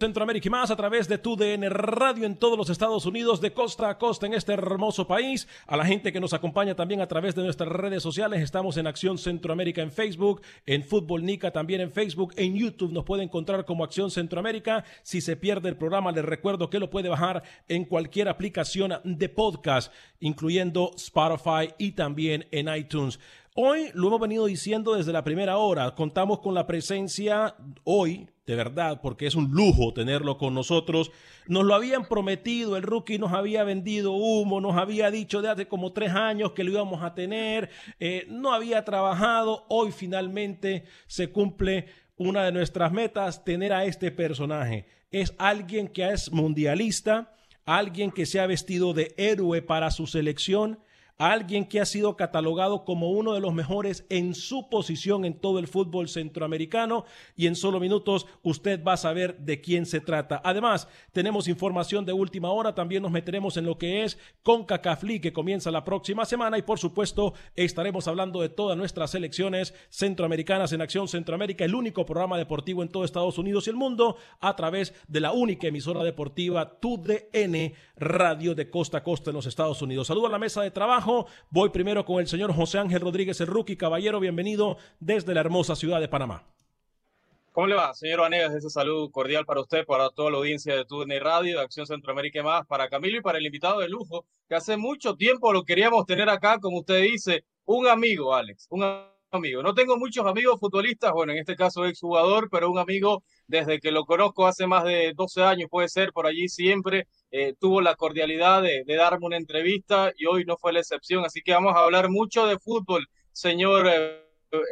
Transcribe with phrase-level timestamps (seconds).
[0.00, 3.52] Centroamérica y más a través de tu DN Radio en todos los Estados Unidos, de
[3.52, 5.46] costa a costa en este hermoso país.
[5.66, 8.86] A la gente que nos acompaña también a través de nuestras redes sociales, estamos en
[8.86, 13.64] Acción Centroamérica en Facebook, en Fútbol Nica también en Facebook, en YouTube nos puede encontrar
[13.64, 14.84] como Acción Centroamérica.
[15.02, 19.28] Si se pierde el programa, les recuerdo que lo puede bajar en cualquier aplicación de
[19.28, 23.20] podcast, incluyendo Spotify y también en iTunes.
[23.56, 25.92] Hoy lo hemos venido diciendo desde la primera hora.
[25.96, 31.10] Contamos con la presencia hoy, de verdad, porque es un lujo tenerlo con nosotros.
[31.48, 35.66] Nos lo habían prometido, el rookie nos había vendido humo, nos había dicho de hace
[35.66, 39.66] como tres años que lo íbamos a tener, eh, no había trabajado.
[39.68, 41.86] Hoy finalmente se cumple
[42.16, 44.86] una de nuestras metas, tener a este personaje.
[45.10, 47.34] Es alguien que es mundialista,
[47.64, 50.78] alguien que se ha vestido de héroe para su selección
[51.20, 55.58] alguien que ha sido catalogado como uno de los mejores en su posición en todo
[55.58, 57.04] el fútbol centroamericano
[57.36, 60.40] y en solo minutos usted va a saber de quién se trata.
[60.42, 65.32] Además, tenemos información de última hora, también nos meteremos en lo que es CONCACAF que
[65.34, 70.80] comienza la próxima semana y por supuesto estaremos hablando de todas nuestras selecciones centroamericanas en
[70.80, 74.94] Acción Centroamérica, el único programa deportivo en todo Estados Unidos y el mundo a través
[75.06, 80.06] de la única emisora deportiva TUDN Radio de costa a costa en los Estados Unidos.
[80.06, 81.09] Saludo a la mesa de trabajo.
[81.50, 83.48] Voy primero con el señor José Ángel Rodríguez, el.
[83.76, 86.44] Caballero, bienvenido desde la hermosa ciudad de Panamá.
[87.52, 88.54] ¿Cómo le va, señor Vanegas?
[88.54, 92.40] Ese saludo cordial para usted, para toda la audiencia de TUDN Radio, de Acción Centroamérica
[92.40, 95.64] y más, para Camilo y para el invitado de lujo, que hace mucho tiempo lo
[95.64, 99.19] queríamos tener acá, como usted dice, un amigo, Alex, un amigo.
[99.32, 103.92] No tengo muchos amigos futbolistas, bueno, en este caso exjugador, pero un amigo desde que
[103.92, 107.94] lo conozco hace más de 12 años, puede ser, por allí siempre, eh, tuvo la
[107.94, 111.24] cordialidad de, de, darme una entrevista y hoy no fue la excepción.
[111.24, 114.20] Así que vamos a hablar mucho de fútbol, señor eh,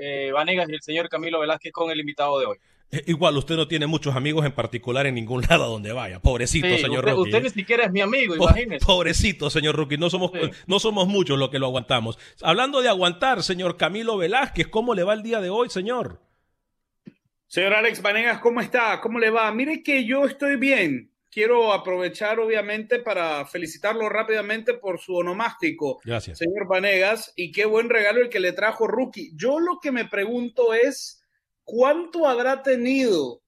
[0.00, 2.58] eh, Vanegas y el señor Camilo Velázquez con el invitado de hoy.
[3.06, 6.20] Igual, usted no tiene muchos amigos en particular en ningún lado donde vaya.
[6.20, 7.30] Pobrecito, sí, señor usted, Rocky.
[7.30, 8.84] Usted ni siquiera es mi amigo, imagínese.
[8.84, 9.98] Pobrecito, señor Rookie.
[9.98, 10.50] No somos, sí.
[10.66, 12.18] no somos muchos los que lo aguantamos.
[12.42, 16.22] Hablando de aguantar, señor Camilo Velázquez, ¿cómo le va el día de hoy, señor?
[17.46, 19.00] Señor Alex Vanegas, ¿cómo está?
[19.00, 19.50] ¿Cómo le va?
[19.52, 21.12] Mire que yo estoy bien.
[21.30, 26.00] Quiero aprovechar, obviamente, para felicitarlo rápidamente por su onomástico.
[26.04, 26.38] Gracias.
[26.38, 29.32] Señor Vanegas, y qué buen regalo el que le trajo Rookie.
[29.34, 31.17] Yo lo que me pregunto es,
[31.68, 33.42] ¿cuánto habrá tenido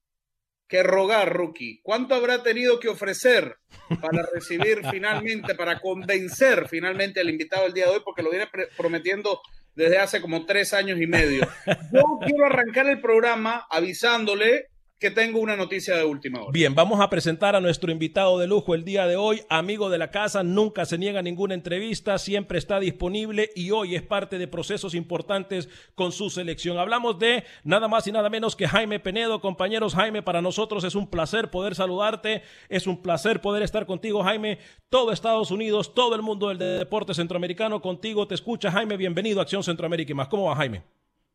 [0.68, 1.80] que rogar, Rookie?
[1.82, 3.56] ¿Cuánto habrá tenido que ofrecer
[4.00, 8.02] para recibir finalmente, para convencer finalmente al invitado del día de hoy?
[8.04, 8.46] Porque lo viene
[8.76, 9.40] prometiendo
[9.74, 11.48] desde hace como tres años y medio.
[11.66, 14.66] Yo quiero arrancar el programa avisándole
[15.00, 16.50] que tengo una noticia de última hora.
[16.52, 19.96] Bien, vamos a presentar a nuestro invitado de lujo el día de hoy, amigo de
[19.96, 24.46] la casa, nunca se niega ninguna entrevista, siempre está disponible y hoy es parte de
[24.46, 26.76] procesos importantes con su selección.
[26.76, 29.40] Hablamos de nada más y nada menos que Jaime Penedo.
[29.40, 34.22] Compañeros, Jaime, para nosotros es un placer poder saludarte, es un placer poder estar contigo,
[34.22, 34.58] Jaime.
[34.90, 38.70] Todo Estados Unidos, todo el mundo del deporte centroamericano contigo te escucha.
[38.70, 40.28] Jaime, bienvenido a Acción Centroamérica y más.
[40.28, 40.82] ¿Cómo va, Jaime?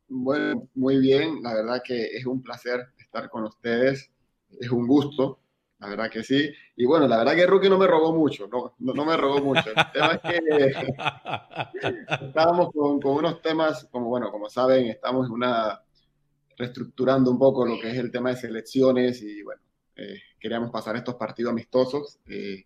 [0.08, 4.10] Bueno, muy bien, la verdad que es un placer estar con ustedes,
[4.60, 5.40] es un gusto,
[5.78, 6.50] la verdad que sí.
[6.76, 9.70] Y bueno, la verdad que Rookie no me robó mucho, no, no, me robó mucho.
[9.70, 10.38] El tema es que
[12.26, 15.80] estábamos con, con, unos temas, como bueno, como saben, estamos en una
[16.58, 19.60] reestructurando un poco lo que es el tema de selecciones y bueno,
[19.96, 22.18] eh, queríamos pasar estos partidos amistosos.
[22.26, 22.64] Eh,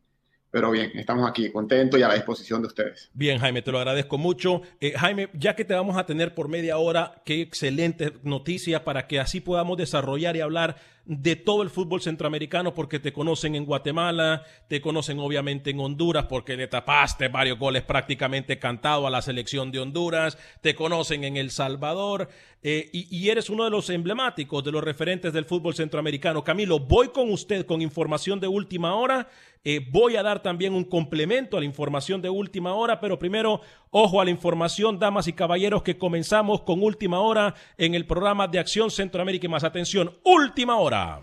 [0.50, 3.10] pero bien, estamos aquí contentos y a la disposición de ustedes.
[3.14, 4.62] Bien, Jaime, te lo agradezco mucho.
[4.80, 9.06] Eh, Jaime, ya que te vamos a tener por media hora, qué excelente noticia para
[9.06, 13.64] que así podamos desarrollar y hablar de todo el fútbol centroamericano porque te conocen en
[13.64, 19.22] Guatemala, te conocen obviamente en Honduras porque le tapaste varios goles prácticamente cantado a la
[19.22, 22.28] selección de Honduras, te conocen en El Salvador
[22.62, 26.44] eh, y, eres uno de los emblemáticos, de los referentes del fútbol centroamericano.
[26.44, 29.28] Camilo, voy con usted con información de última hora.
[29.64, 33.62] Eh, voy a dar también un complemento a la información de última hora, pero primero,
[33.90, 38.46] ojo a la información, damas y caballeros, que comenzamos con última hora en el programa
[38.46, 39.64] de Acción Centroamérica y más.
[39.64, 41.20] Atención, última hora.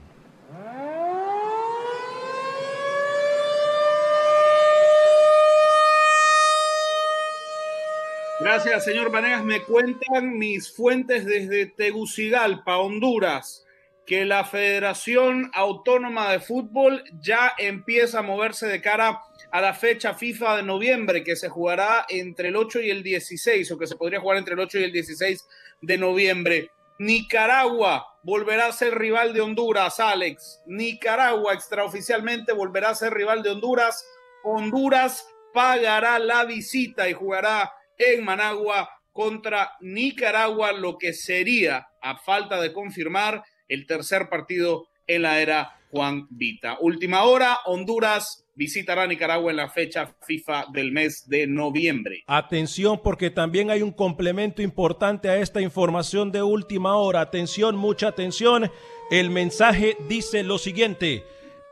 [8.39, 9.43] Gracias, señor Vanegas.
[9.43, 13.67] Me cuentan mis fuentes desde Tegucigalpa, Honduras
[14.07, 20.13] que la Federación Autónoma de Fútbol ya empieza a moverse de cara a la fecha
[20.13, 23.97] FIFA de noviembre, que se jugará entre el 8 y el 16, o que se
[23.97, 25.45] podría jugar entre el 8 y el 16
[25.81, 26.71] de noviembre.
[26.99, 30.61] Nicaragua volverá a ser rival de Honduras, Alex.
[30.65, 34.07] Nicaragua extraoficialmente volverá a ser rival de Honduras.
[34.45, 42.61] Honduras pagará la visita y jugará en Managua contra Nicaragua, lo que sería, a falta
[42.61, 46.77] de confirmar, el tercer partido en la era Juan Vita.
[46.81, 52.23] Última hora, Honduras visitará Nicaragua en la fecha FIFA del mes de noviembre.
[52.27, 57.21] Atención porque también hay un complemento importante a esta información de última hora.
[57.21, 58.71] Atención, mucha atención.
[59.09, 61.23] El mensaje dice lo siguiente.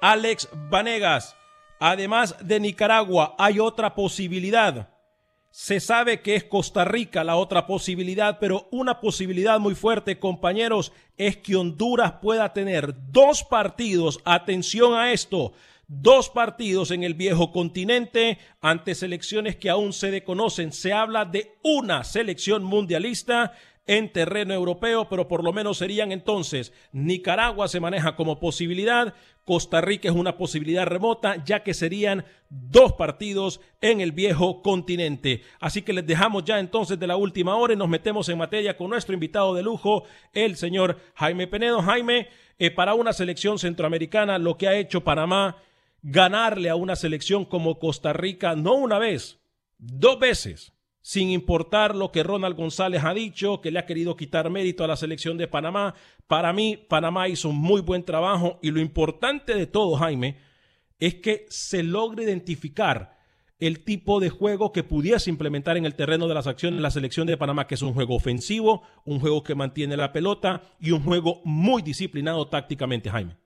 [0.01, 1.35] Alex Vanegas,
[1.79, 4.94] además de Nicaragua, hay otra posibilidad
[5.55, 10.91] se sabe que es Costa Rica la otra posibilidad, pero una posibilidad muy fuerte, compañeros,
[11.15, 15.53] es que Honduras pueda tener dos partidos, atención a esto,
[15.87, 20.73] dos partidos en el viejo continente ante selecciones que aún se desconocen.
[20.73, 23.53] Se habla de una selección mundialista
[23.87, 29.13] en terreno europeo, pero por lo menos serían entonces Nicaragua se maneja como posibilidad,
[29.45, 35.43] Costa Rica es una posibilidad remota, ya que serían dos partidos en el viejo continente.
[35.59, 38.75] Así que les dejamos ya entonces de la última hora y nos metemos en materia
[38.75, 40.03] con nuestro invitado de lujo,
[40.33, 41.81] el señor Jaime Penedo.
[41.81, 42.27] Jaime,
[42.57, 45.57] eh, para una selección centroamericana, lo que ha hecho Panamá,
[46.01, 49.39] ganarle a una selección como Costa Rica, no una vez,
[49.77, 50.74] dos veces
[51.05, 54.87] sin importar lo que Ronald González ha dicho, que le ha querido quitar mérito a
[54.87, 55.93] la selección de Panamá.
[56.25, 60.39] Para mí, Panamá hizo un muy buen trabajo y lo importante de todo, Jaime,
[60.97, 63.19] es que se logre identificar
[63.59, 66.89] el tipo de juego que pudiese implementar en el terreno de las acciones de la
[66.89, 70.89] selección de Panamá, que es un juego ofensivo, un juego que mantiene la pelota y
[70.89, 73.44] un juego muy disciplinado tácticamente, Jaime.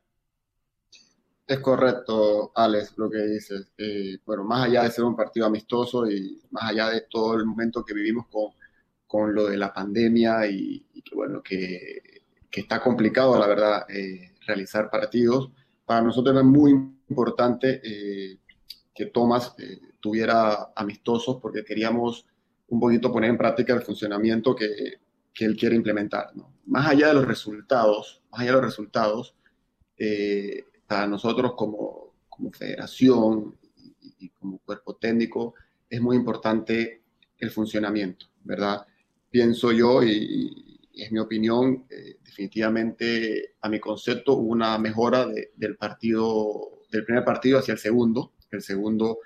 [1.49, 3.71] Es correcto, Alex, lo que dices.
[3.75, 7.45] Eh, bueno, más allá de ser un partido amistoso y más allá de todo el
[7.47, 8.51] momento que vivimos con,
[9.07, 14.35] con lo de la pandemia y, que, bueno, que, que, está complicado, la verdad, eh,
[14.45, 15.49] realizar partidos,
[15.87, 16.69] para nosotros era muy
[17.09, 18.37] importante eh,
[18.93, 19.55] que Tomás
[19.99, 22.27] tuviera amistosos porque queríamos
[22.67, 24.99] un poquito poner en práctica el funcionamiento que,
[25.33, 26.29] que él quiere implementar.
[26.35, 26.53] ¿no?
[26.67, 29.33] Más allá de los resultados, más allá de los resultados,
[29.97, 33.55] eh, para nosotros como, como federación
[34.17, 35.53] y, como cuerpo técnico
[35.87, 37.03] es muy importante
[37.37, 38.87] el funcionamiento, ¿verdad?
[39.29, 45.77] Pienso yo y, es mi opinión, eh, definitivamente a mi concepto hubo una mejora del
[45.77, 48.33] partido, del primer partido hacia el segundo.
[48.49, 49.19] El segundo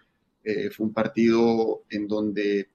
[0.43, 2.67] eh, fue un partido en donde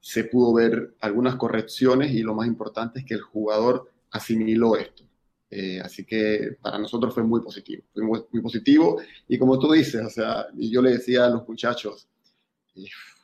[0.00, 5.04] se pudo ver algunas correcciones y lo más importante es que el jugador asimiló esto.
[5.54, 9.02] Eh, así que para nosotros fue muy positivo, fue muy, positivo.
[9.28, 12.08] Y como tú dices, o sea, y yo le decía a los muchachos,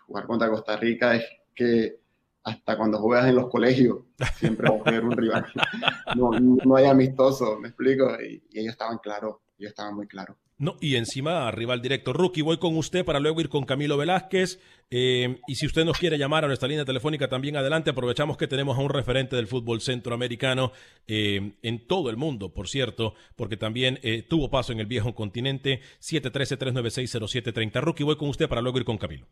[0.06, 2.00] jugar contra Costa Rica es que
[2.44, 4.00] hasta cuando juegas en los colegios,
[4.36, 5.46] siempre va a ser un rival.
[6.16, 10.36] No, no hay amistoso, me explico, y, ellos estaban claros, ellos estaban muy claros.
[10.60, 12.12] No, y encima rival directo.
[12.12, 14.58] Rookie, voy con usted para luego ir con Camilo Velázquez.
[14.90, 18.48] Eh, y si usted nos quiere llamar a nuestra línea telefónica también adelante, aprovechamos que
[18.48, 20.72] tenemos a un referente del fútbol centroamericano
[21.06, 25.14] eh, en todo el mundo, por cierto, porque también eh, tuvo paso en el viejo
[25.14, 25.80] continente.
[26.00, 27.80] 713-396-0730.
[27.80, 29.28] Rookie, voy con usted para luego ir con Camilo.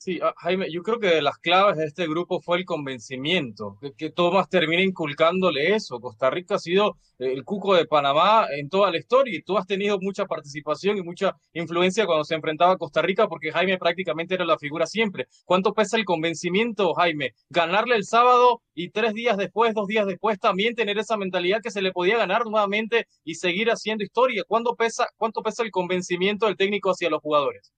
[0.00, 3.78] Sí, ah, Jaime, yo creo que de las claves de este grupo fue el convencimiento,
[3.96, 5.98] que, Tomás termina inculcándole eso.
[6.00, 9.58] Costa Rica ha sido eh, el cuco de Panamá en toda la historia y tú
[9.58, 13.76] has tenido mucha participación y mucha influencia cuando se enfrentaba a Costa Rica porque Jaime
[13.76, 15.26] prácticamente era la figura siempre.
[15.44, 17.34] ¿Cuánto pesa el convencimiento, Jaime?
[17.50, 21.72] Ganarle el sábado y tres días después, dos días después, también tener esa mentalidad que
[21.72, 24.44] se le podía ganar nuevamente y seguir haciendo historia.
[24.46, 27.72] ¿Cuánto pesa, cuánto pesa el convencimiento del técnico hacia los jugadores?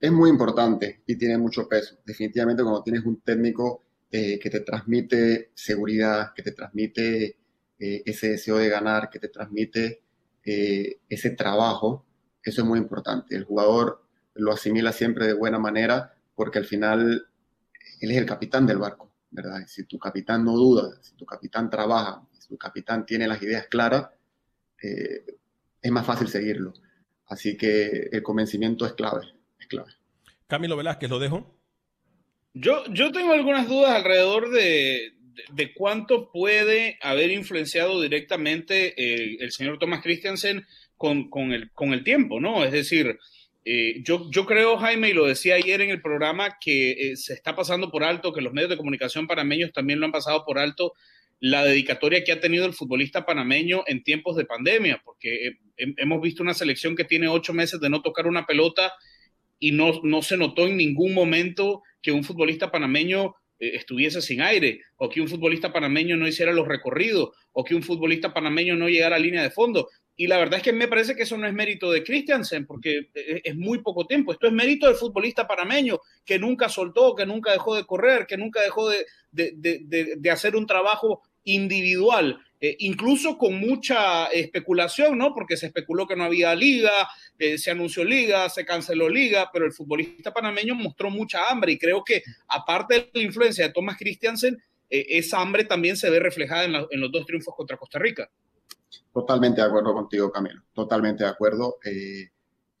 [0.00, 1.96] Es muy importante y tiene mucho peso.
[2.04, 7.38] Definitivamente cuando tienes un técnico eh, que te transmite seguridad, que te transmite
[7.78, 10.02] eh, ese deseo de ganar, que te transmite
[10.44, 12.04] eh, ese trabajo,
[12.42, 13.34] eso es muy importante.
[13.36, 17.28] El jugador lo asimila siempre de buena manera porque al final
[18.00, 19.66] él es el capitán del barco, ¿verdad?
[19.66, 23.66] Si tu capitán no duda, si tu capitán trabaja, si tu capitán tiene las ideas
[23.68, 24.10] claras,
[24.78, 26.74] es más fácil seguirlo.
[27.26, 29.35] Así que el convencimiento es clave
[29.66, 29.92] clave.
[30.46, 31.56] Camilo Velázquez, lo dejo.
[32.54, 35.12] Yo, yo tengo algunas dudas alrededor de,
[35.52, 41.92] de, cuánto puede haber influenciado directamente eh, el señor Thomas Christiansen con, con, el, con
[41.92, 42.64] el tiempo, ¿no?
[42.64, 43.18] Es decir,
[43.64, 47.34] eh, yo, yo creo, Jaime, y lo decía ayer en el programa, que eh, se
[47.34, 50.58] está pasando por alto, que los medios de comunicación panameños también lo han pasado por
[50.58, 50.94] alto,
[51.40, 56.42] la dedicatoria que ha tenido el futbolista panameño en tiempos de pandemia, porque hemos visto
[56.42, 58.94] una selección que tiene ocho meses de no tocar una pelota
[59.58, 64.42] y no, no se notó en ningún momento que un futbolista panameño eh, estuviese sin
[64.42, 68.76] aire, o que un futbolista panameño no hiciera los recorridos, o que un futbolista panameño
[68.76, 69.88] no llegara a línea de fondo.
[70.14, 73.10] Y la verdad es que me parece que eso no es mérito de Christiansen, porque
[73.14, 74.32] eh, es muy poco tiempo.
[74.32, 78.36] Esto es mérito del futbolista panameño, que nunca soltó, que nunca dejó de correr, que
[78.36, 82.40] nunca dejó de, de hacer un trabajo individual.
[82.58, 85.34] Eh, incluso con mucha especulación, ¿no?
[85.34, 86.90] Porque se especuló que no había liga,
[87.38, 91.78] eh, se anunció liga, se canceló liga, pero el futbolista panameño mostró mucha hambre y
[91.78, 94.56] creo que aparte de la influencia de Thomas Christiansen,
[94.88, 98.30] eh, esa hambre también se ve reflejada en, los dos triunfos contra Costa Rica.
[99.12, 101.78] Totalmente de acuerdo contigo, Camilo, totalmente de acuerdo.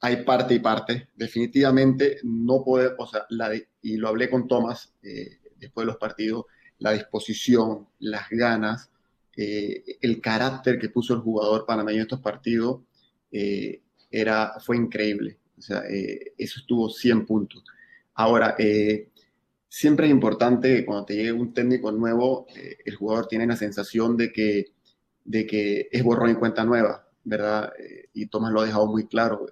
[0.00, 1.08] hay parte y parte.
[1.14, 3.26] Definitivamente no puede, o sea,
[3.82, 4.94] y lo hablé con Thomas
[5.56, 6.44] después de los partidos,
[6.78, 8.90] la disposición, las ganas,
[9.36, 12.80] eh, el carácter que puso el jugador panameño en estos partidos
[13.30, 15.38] eh, era, fue increíble.
[15.58, 17.62] O sea, eh, eso estuvo 100 puntos.
[18.14, 18.56] Ahora,
[19.68, 22.46] siempre es importante que cuando te llegue un técnico nuevo,
[22.84, 24.72] el jugador tiene la sensación de que,
[25.24, 27.74] de que es borrón y cuenta nueva, ¿verdad?
[28.14, 29.48] y Tomás lo ha dejado muy claro.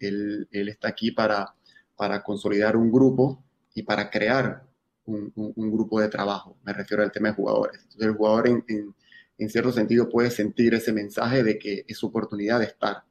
[0.00, 1.54] Él, él, está aquí para,
[1.96, 4.64] para consolidar un grupo y para crear
[5.04, 6.58] un, un, grupo de trabajo.
[6.64, 7.80] Me refiero al tema de jugadores.
[7.82, 8.94] Entonces, el jugador en, en
[9.38, 13.04] en cierto sentido puede sentir ese mensaje de que es su oportunidad de estar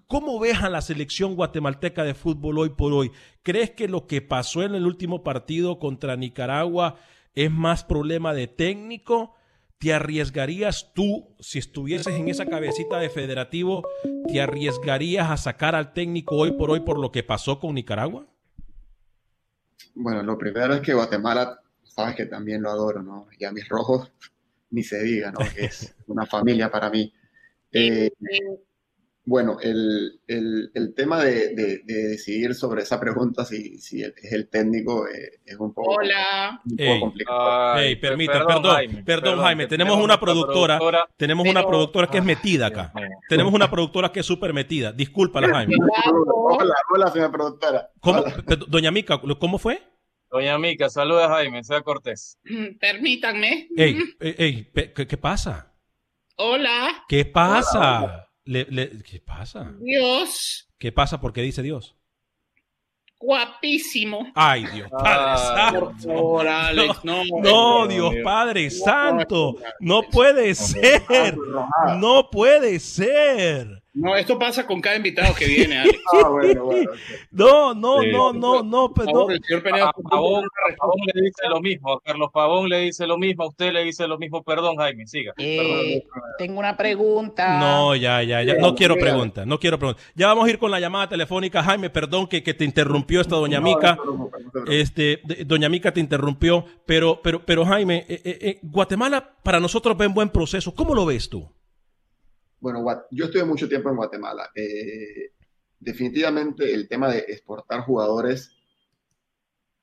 [0.07, 3.11] ¿Cómo ves a la selección guatemalteca de fútbol hoy por hoy?
[3.43, 6.97] ¿Crees que lo que pasó en el último partido contra Nicaragua
[7.35, 9.35] es más problema de técnico?
[9.77, 13.83] ¿Te arriesgarías tú, si estuvieses en esa cabecita de federativo,
[14.27, 18.27] te arriesgarías a sacar al técnico hoy por hoy por lo que pasó con Nicaragua?
[19.93, 21.59] Bueno, lo primero es que Guatemala
[21.99, 23.27] sabes que también lo adoro, ¿no?
[23.37, 24.11] Y a mis rojos,
[24.71, 25.39] ni se diga, ¿no?
[25.39, 27.13] Que es una familia para mí.
[27.71, 28.09] Eh,
[29.25, 34.13] Bueno, el, el, el tema de, de, de, decidir sobre esa pregunta, si, si es
[34.31, 36.59] el técnico, eh, es un poco, Hola.
[36.65, 36.99] un poco Ey.
[36.99, 37.77] complicado.
[37.77, 39.67] Ey, Ay, permita, perdón, perdón, Jaime, perdón, perdón, Jaime.
[39.67, 42.91] Tenemos tenemos una productora, productora, tenemos una pero- productora que es metida acá.
[42.95, 43.05] mío.
[43.29, 44.91] Tenemos una productora que es súper metida.
[44.93, 45.75] Discúlpala, Jaime.
[46.25, 47.89] Hola, hola, señora productora.
[47.99, 48.23] ¿Cómo,
[48.67, 49.79] Doña Mica, ¿cómo fue?
[50.31, 52.37] Doña Mica, saluda a Jaime, sea cortés.
[52.43, 53.67] Mm, Permítanme.
[53.75, 55.73] Ey, ey, ¿qué, qué pasa?
[56.35, 57.03] Hola.
[57.07, 58.27] ¿Qué pasa?
[58.45, 59.73] Le- le- ¿Qué pasa?
[59.79, 60.69] Dios.
[60.77, 61.19] ¿Qué pasa?
[61.19, 61.95] ¿Por qué dice Dios?
[63.21, 64.31] Guapísimo.
[64.33, 65.79] Ay, Dios Padre Santo.
[65.91, 67.03] Por favor, Alex.
[67.03, 68.15] No, No, Dios.
[68.23, 69.55] Padre Santo.
[69.81, 71.35] No puede ser.
[71.97, 73.78] No puede ser.
[73.93, 75.97] No, esto pasa con cada invitado que viene, Alex.
[76.13, 76.91] Ah, bueno, bueno.
[76.91, 76.97] ok.
[77.31, 78.11] No, no, Sí.
[78.11, 79.13] no, no, no, pues, no.
[79.13, 79.89] favor, el señor Peneda.
[79.89, 83.43] A Pavón, a Pavón le dice lo mismo, a Carlos Pavón le dice lo mismo,
[83.43, 84.43] a usted le dice lo mismo.
[84.43, 85.33] Perdón, Jaime, siga.
[85.37, 86.03] Eh,
[86.37, 87.59] tengo una pregunta.
[87.59, 88.55] No, ya, ya, ya.
[88.55, 90.03] No quiero preguntas, no quiero preguntas.
[90.15, 91.63] Ya vamos a ir con la llamada telefónica.
[91.63, 93.95] Jaime, perdón que, que te interrumpió esta doña Mica.
[94.03, 94.71] no no.
[94.71, 100.05] Este, doña Mica te interrumpió, pero, pero, pero Jaime, eh, eh, Guatemala para nosotros va
[100.05, 100.73] en buen proceso.
[100.73, 101.51] ¿Cómo lo ves tú?
[102.59, 104.49] Bueno, yo estuve mucho tiempo en Guatemala.
[104.53, 105.31] Eh,
[105.79, 108.51] definitivamente el tema de exportar jugadores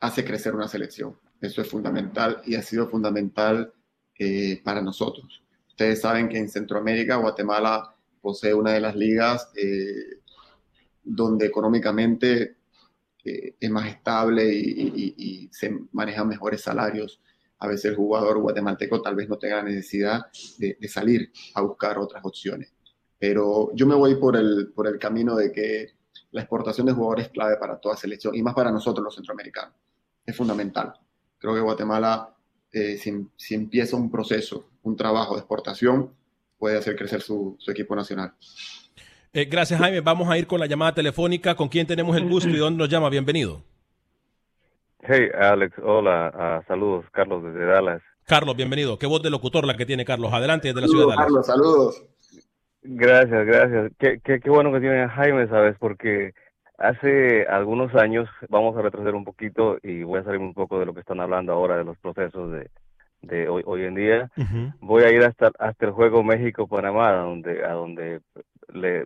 [0.01, 1.19] hace crecer una selección.
[1.41, 3.73] Eso es fundamental y ha sido fundamental
[4.19, 5.43] eh, para nosotros.
[5.69, 10.21] Ustedes saben que en Centroamérica, Guatemala posee una de las ligas eh,
[11.03, 12.57] donde económicamente
[13.25, 17.21] es más estable y se manejan mejores salarios.
[17.59, 20.27] A veces el jugador guatemalteco tal vez no tenga la necesidad
[20.59, 22.73] de, salir a buscar otras opciones.
[23.19, 25.97] Pero yo me voy por el, por el camino de que
[26.33, 29.75] la exportación de jugadores es clave para toda selección y más para nosotros los centroamericanos.
[30.25, 30.93] Es fundamental.
[31.39, 32.35] Creo que Guatemala,
[32.73, 36.13] eh, si, empieza un proceso, un trabajo de exportación,
[36.59, 38.35] puede hacer crecer su, su equipo nacional.
[39.33, 40.01] Eh, gracias, Jaime.
[40.01, 41.55] Vamos a ir con la llamada telefónica.
[41.55, 43.09] ¿Con quién tenemos el gusto y dónde nos llama?
[43.11, 43.63] Bienvenido.
[45.09, 48.03] Hey, Alex, hola, ah, saludos, Carlos desde Dallas.
[48.25, 48.99] Carlos, bienvenido.
[48.99, 50.33] Qué voz de locutor la que tiene Carlos.
[50.33, 51.25] Adelante desde la ciudad de Dallas.
[51.27, 52.05] Carlos, saludos.
[52.83, 53.93] Gracias, gracias.
[54.01, 55.77] Qué, qué, qué bueno que tiene a Jaime, ¿sabes?
[55.79, 56.33] Porque
[56.77, 60.87] hace algunos años, vamos a retroceder un poquito y voy a salir un poco de
[60.87, 62.69] lo que están hablando ahora de los procesos de,
[63.23, 64.31] de hoy, hoy en día.
[64.81, 68.23] Voy a ir hasta, hasta el juego México-Panamá, a donde, a donde
[68.73, 69.05] le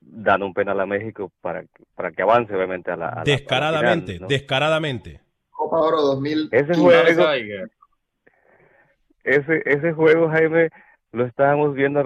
[0.00, 1.64] dan un penal a México para,
[1.96, 4.28] para que avance, obviamente, a la, a Descaradamente, final, ¿no?
[4.28, 5.20] descaradamente.
[5.60, 6.48] Copa Oro 2000.
[6.52, 7.06] Ese juego,
[9.22, 10.70] ese, ese juego, Jaime,
[11.12, 12.02] lo estábamos viendo,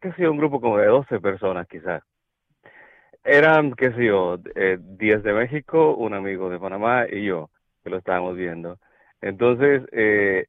[0.00, 2.02] qué sé yo, un grupo como de 12 personas quizás.
[3.24, 7.48] Eran, qué sé yo, eh, 10 de México, un amigo de Panamá y yo,
[7.82, 8.76] que lo estábamos viendo.
[9.22, 10.48] Entonces, eh,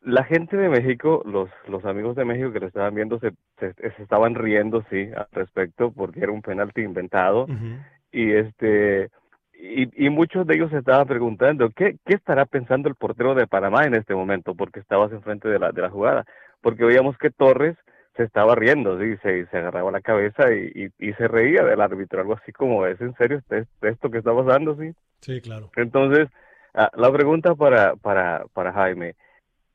[0.00, 3.74] la gente de México, los, los amigos de México que lo estaban viendo, se, se,
[3.74, 7.46] se estaban riendo, sí, al respecto, porque era un penalti inventado
[8.10, 9.08] y este
[9.62, 13.46] y, y muchos de ellos se estaban preguntando ¿qué, qué estará pensando el portero de
[13.46, 16.24] Panamá en este momento porque estabas enfrente de la, de la jugada
[16.60, 17.76] porque veíamos que Torres
[18.16, 19.16] se estaba riendo ¿sí?
[19.22, 22.86] se, se agarraba la cabeza y, y, y se reía del árbitro algo así como
[22.86, 25.70] es en serio este- esto que está pasando sí Sí, claro.
[25.76, 26.28] entonces
[26.74, 29.14] ah, la pregunta para para para Jaime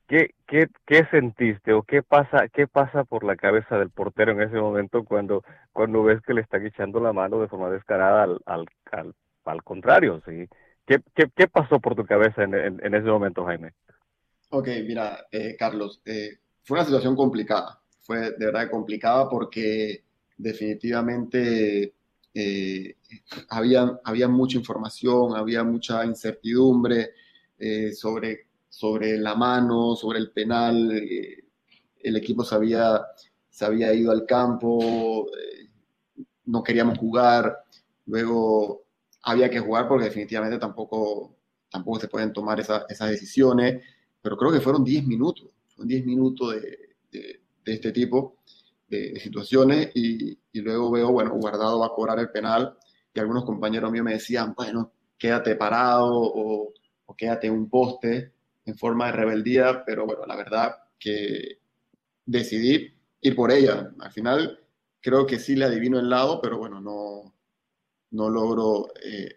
[0.08, 4.42] ¿Qué, qué, ¿Qué sentiste o qué pasa, qué pasa por la cabeza del portero en
[4.42, 8.40] ese momento cuando, cuando ves que le están echando la mano de forma descarada al,
[8.46, 9.14] al, al,
[9.52, 10.22] al contrario?
[10.26, 10.48] ¿sí?
[10.88, 13.74] ¿Qué, qué, ¿Qué pasó por tu cabeza en, en, ese momento, Jaime?
[14.50, 17.82] Ok, mira, eh, Carlos, eh, fue una situación complicada.
[18.00, 20.06] Fue de verdad complicada porque
[20.38, 21.94] definitivamente
[22.34, 22.96] eh,
[23.50, 27.12] había, había mucha información, había mucha incertidumbre
[27.94, 30.90] sobre, sobre la mano, sobre el penal.
[30.92, 33.02] el equipo se había,
[33.50, 35.28] se había ido al campo,
[36.46, 37.66] no queríamos jugar.
[38.06, 38.87] Luego
[39.28, 41.36] había que jugar porque definitivamente tampoco,
[41.70, 43.84] tampoco se pueden tomar esa- esas decisiones
[44.22, 46.78] pero creo que fueron 10 minutos, fueron 10 minutos de,
[47.12, 48.38] de- este tipo
[48.88, 52.78] de, situaciones y, y luego veo, bueno, Guardado va a cobrar el penal
[53.14, 56.74] y algunos compañeros míos me decían, bueno, quédate parado o,
[57.06, 58.34] o quédate un poste
[58.66, 61.60] en forma de rebeldía, pero bueno, la verdad que
[62.26, 63.92] decidí ir por ella.
[64.00, 64.60] Al final
[65.02, 67.34] creo que sí le adivino el lado, pero bueno, no,
[68.18, 69.30] no logro, eh,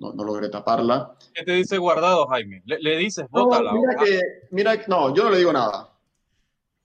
[0.00, 1.16] no, no logré taparla.
[1.34, 2.62] ¿Qué te dice guardado, Jaime?
[2.64, 4.20] Le, le dices, No, mira que,
[4.52, 5.92] mira, que- no, yo no le digo nada.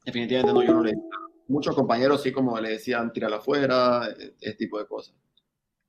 [0.04, 1.26] Definitivamente no, yo no le digo nada.
[1.48, 5.16] Muchos compañeros sí como le decían, tírala afuera, e- ese tipo de cosas.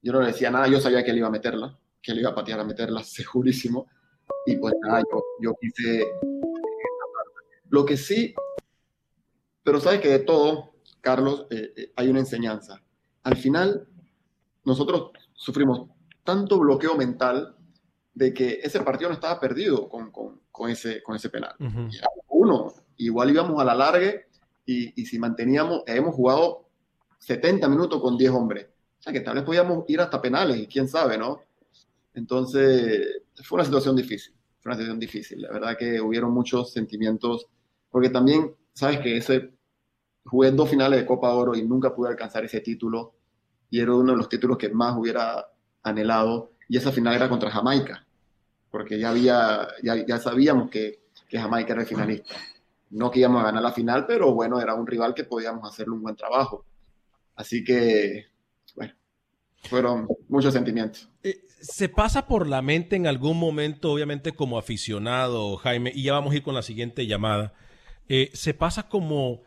[0.02, 2.30] Yo no le decía nada, yo sabía que él iba a meterla, que él iba
[2.30, 3.88] a patear a meterla, segurísimo.
[4.44, 6.06] Y pues nada, yo, yo quise...
[7.70, 8.34] Lo que sí,
[9.62, 12.82] pero sabes que de todo, Carlos, eh, eh, hay una enseñanza.
[13.22, 13.86] al final
[14.64, 15.88] nosotros sufrimos
[16.22, 17.56] tanto bloqueo mental
[18.12, 21.54] de que ese partido no estaba perdido con, con, con ese, con ese penal.
[22.28, 24.12] Uno, igual íbamos a la larga
[24.66, 26.68] y, y, si manteníamos, hemos jugado
[27.20, 28.66] 70 minutos con 10 hombres.
[28.98, 31.40] O sea que tal vez podíamos ir hasta penales y quién sabe, ¿no?
[32.12, 35.40] Entonces, fue una situación difícil, fue una situación difícil.
[35.40, 37.46] La verdad que hubieron muchos sentimientos,
[37.88, 39.54] porque también, sabes que ese,
[40.22, 43.14] jugué dos finales de Copa Oro y nunca pude alcanzar ese título
[43.70, 45.46] y era uno de los títulos que más hubiera
[45.82, 48.06] anhelado y esa final era contra Jamaica,
[48.70, 52.34] porque ya, había, ya, ya sabíamos que, que Jamaica era el finalista.
[52.90, 55.94] No que íbamos a ganar la final, pero bueno, era un rival que podíamos hacerle
[55.94, 56.64] un buen trabajo.
[57.36, 58.26] Así que,
[58.74, 58.92] bueno,
[59.62, 61.08] fueron muchos sentimientos.
[61.22, 66.14] Eh, ¿Se pasa por la mente en algún momento, obviamente como aficionado, Jaime, y ya
[66.14, 67.52] vamos a ir con la siguiente llamada,
[68.08, 69.42] eh, se pasa como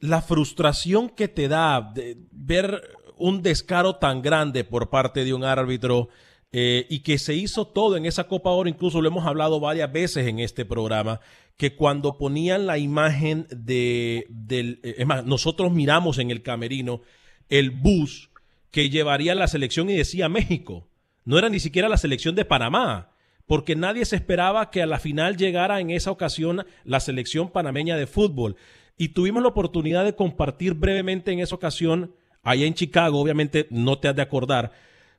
[0.00, 1.92] la frustración que te da
[2.30, 6.08] ver un descaro tan grande por parte de un árbitro
[6.50, 9.92] eh, y que se hizo todo en esa Copa Oro, incluso lo hemos hablado varias
[9.92, 11.20] veces en este programa,
[11.56, 17.02] que cuando ponían la imagen de, del, eh, es más, nosotros miramos en el camerino
[17.48, 18.30] el bus
[18.70, 20.88] que llevaría la selección y decía México,
[21.24, 23.10] no era ni siquiera la selección de Panamá,
[23.46, 27.96] porque nadie se esperaba que a la final llegara en esa ocasión la selección panameña
[27.96, 28.56] de fútbol.
[28.96, 32.14] Y tuvimos la oportunidad de compartir brevemente en esa ocasión,
[32.50, 34.72] allá en Chicago, obviamente no te has de acordar,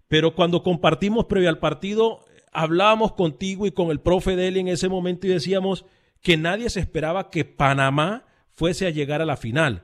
[0.08, 4.90] pero cuando compartimos previo al partido, hablábamos contigo y con el profe Deli en ese
[4.90, 5.86] momento y decíamos
[6.22, 9.84] que nadie se esperaba que Panamá fuese a llegar a la final.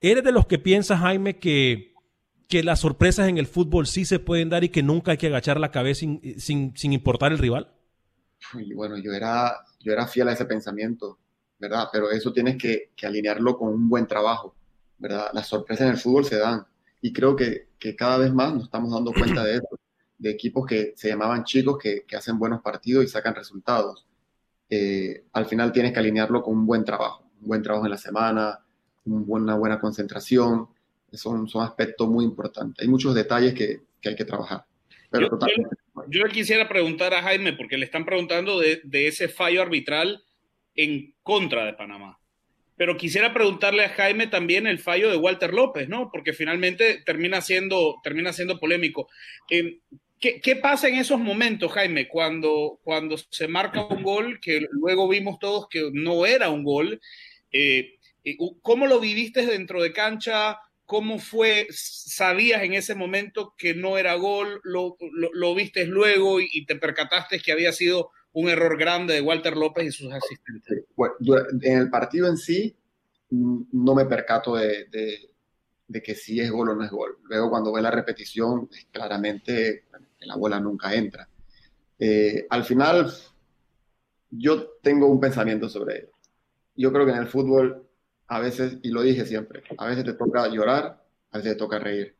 [0.00, 1.94] ¿Eres de los que piensas, Jaime, que,
[2.48, 5.28] que las sorpresas en el fútbol sí se pueden dar y que nunca hay que
[5.28, 7.72] agachar la cabeza sin, sin, sin importar el rival?
[8.74, 11.18] bueno, yo era, yo era fiel a ese pensamiento,
[11.58, 11.88] ¿verdad?
[11.92, 14.54] Pero eso tienes que, que alinearlo con un buen trabajo,
[14.98, 15.30] ¿verdad?
[15.32, 16.66] Las sorpresas en el fútbol se dan
[17.00, 19.78] y creo que, que, cada vez más nos estamos dando cuenta de eso,
[20.18, 24.06] de equipos que se llamaban chicos que, que hacen buenos partidos y sacan resultados.
[24.68, 27.98] Eh, al final tienes que alinearlo con un buen trabajo, un buen trabajo en la
[27.98, 28.60] semana,
[29.04, 30.68] un buen, una buena concentración,
[31.12, 32.82] son, son aspectos muy importantes.
[32.82, 34.64] Hay muchos detalles que, que hay que trabajar.
[35.10, 39.06] Pero yo, yo, yo, le quisiera preguntar a Jaime, porque le están preguntando de, de
[39.06, 40.24] ese fallo arbitral
[40.74, 42.18] en contra de Panamá.
[42.76, 46.10] Pero quisiera preguntarle a Jaime también el fallo de Walter López, ¿no?
[46.12, 49.08] Porque finalmente termina siendo, termina siendo polémico.
[49.50, 49.80] Eh,
[50.20, 55.08] ¿qué, ¿qué, pasa en esos momentos, Jaime, cuando, cuando se marca un gol que luego
[55.08, 57.00] vimos todos que no era un gol?
[57.50, 57.94] Eh,
[58.60, 60.58] ¿Cómo lo viviste dentro de cancha?
[60.84, 61.66] ¿Cómo fue?
[61.70, 64.60] ¿Sabías en ese momento que no era gol?
[64.64, 69.14] ¿Lo, lo, lo viste luego y, y te percataste que había sido un error grande
[69.14, 70.84] de Walter López y sus asistentes.
[70.94, 71.14] Bueno,
[71.62, 72.76] en el partido en sí,
[73.30, 75.30] no me percato de,
[76.04, 77.16] que si es gol o no es gol.
[77.22, 79.84] Luego, cuando ve la repetición, claramente
[80.20, 81.26] la bola nunca entra.
[81.98, 83.10] Eh, al final,
[84.30, 86.12] yo tengo un pensamiento sobre ello.
[86.74, 87.88] Yo creo que en el fútbol,
[88.26, 91.78] a veces, y lo dije siempre, a veces te toca llorar, a veces te toca
[91.78, 92.14] reír.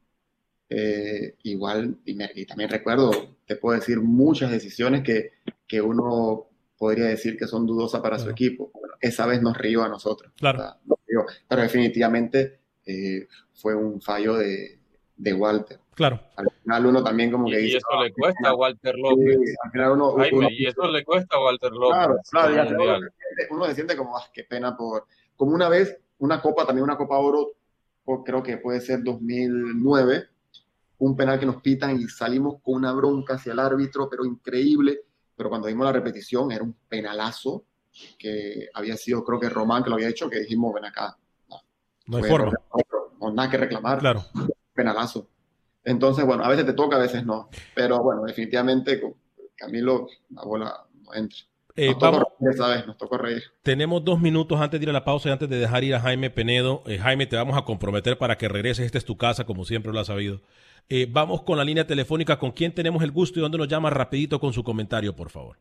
[0.71, 5.33] Eh, igual, y, también recuerdo, te puedo decir muchas decisiones que,
[5.67, 8.25] que uno podría decir que son dudosas para claro.
[8.25, 8.71] su equipo.
[8.75, 10.33] Bueno, esa vez nos rió a nosotros.
[10.37, 10.75] Claro.
[10.85, 14.79] Nos rió, pero definitivamente eh, fue un fallo de,
[15.17, 15.79] de, Walter.
[15.95, 16.21] Claro.
[16.37, 17.79] Al final uno también como y, que y dice...
[17.79, 19.39] eso le cuesta a Walter López.
[19.45, 21.97] Sí, al final uno, Jaime, uno, y eso le cuesta a Walter López.
[21.97, 22.55] Claro, claro.
[22.55, 25.07] Ya, uno, se siente, uno se siente como, ah, qué pena por...
[25.37, 27.53] Como una vez, una copa, también una copa oro,
[28.25, 30.29] creo que puede ser 2009,
[30.99, 35.03] un penal que nos pitan y salimos con una bronca hacia el árbitro, pero increíble.
[35.37, 37.65] Pero cuando vimos la repetición era un penalazo
[38.19, 41.17] que había sido, creo que Román que lo había hecho, que dijimos, ven acá.
[41.49, 41.61] No,
[42.07, 42.53] no hay forma.
[43.21, 43.99] No, nada que reclamar.
[43.99, 44.25] Claro.
[44.75, 45.29] Penalazo.
[45.85, 47.49] Entonces, bueno, a veces te toca, a veces no.
[47.75, 49.01] Pero bueno, definitivamente
[49.55, 51.39] Camilo, la bola no entra.
[51.77, 52.87] Eh, nos, vamos, tocó reír, ¿sabes?
[52.87, 53.43] nos tocó reír.
[53.63, 56.01] Tenemos dos minutos antes de ir a la pausa y antes de dejar ir a
[56.01, 56.83] Jaime Penedo.
[56.87, 58.87] Eh, Jaime, te vamos a comprometer para que regreses.
[58.87, 60.41] Esta es tu casa, como siempre lo has sabido.
[60.89, 62.39] Eh, vamos con la línea telefónica.
[62.39, 65.57] ¿Con quién tenemos el gusto y dónde nos llama rapidito con su comentario, por favor?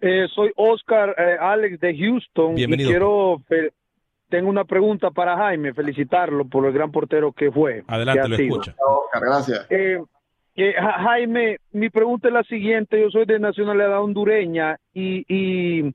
[0.00, 2.54] Eh, soy Oscar eh, Alex de Houston.
[2.54, 2.90] Bienvenido.
[2.90, 3.42] Y quiero,
[4.28, 7.82] tengo una pregunta para Jaime, felicitarlo por el gran portero que fue.
[7.88, 8.74] Adelante, que lo escucha.
[8.78, 9.66] Oscar, gracias.
[10.56, 13.00] Jaime, mi pregunta es la siguiente.
[13.00, 15.92] Yo soy de nacionalidad hondureña y,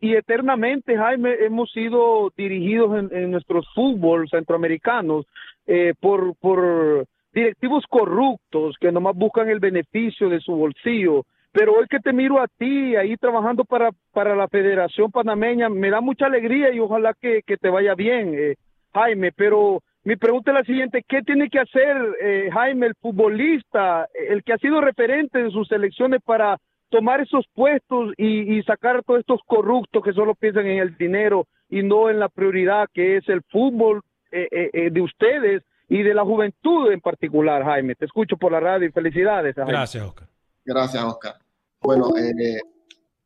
[0.00, 5.26] eternamente, Jaime, hemos sido dirigidos en, nuestros fútbol centroamericanos
[5.66, 11.24] eh, por, directivos corruptos que nomás buscan el beneficio de su bolsillo.
[11.50, 15.90] Pero hoy que te miro a ti ahí trabajando para, para la Federación Panameña, me
[15.90, 18.34] da mucha alegría y ojalá que, que te vaya bien.
[18.34, 18.54] Eh,
[18.94, 24.08] Jaime, pero mi pregunta es la siguiente, ¿qué tiene que hacer eh, Jaime, el futbolista,
[24.28, 26.58] el que ha sido referente en sus selecciones para
[26.90, 31.46] tomar esos puestos y, sacar a todos estos corruptos que solo piensan en el dinero
[31.70, 36.14] y no en la prioridad que es el fútbol eh, eh, de ustedes y de
[36.14, 37.94] la juventud en particular, Jaime?
[37.94, 39.54] Te escucho por la radio y felicidades.
[39.54, 40.28] Gracias, Oscar.
[40.64, 41.34] Gracias, Oscar.
[41.80, 42.10] Bueno,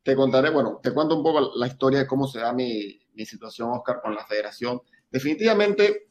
[0.03, 3.25] te contaré, bueno, te cuento un poco la historia de cómo se da mi, mi
[3.25, 4.81] situación, Oscar, con la federación.
[5.11, 6.07] Definitivamente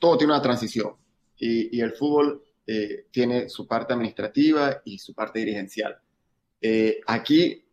[0.00, 0.96] todo tiene una transición
[1.36, 5.98] y, el fútbol eh, tiene su parte administrativa y su parte dirigencial.
[6.60, 7.64] Eh, aquí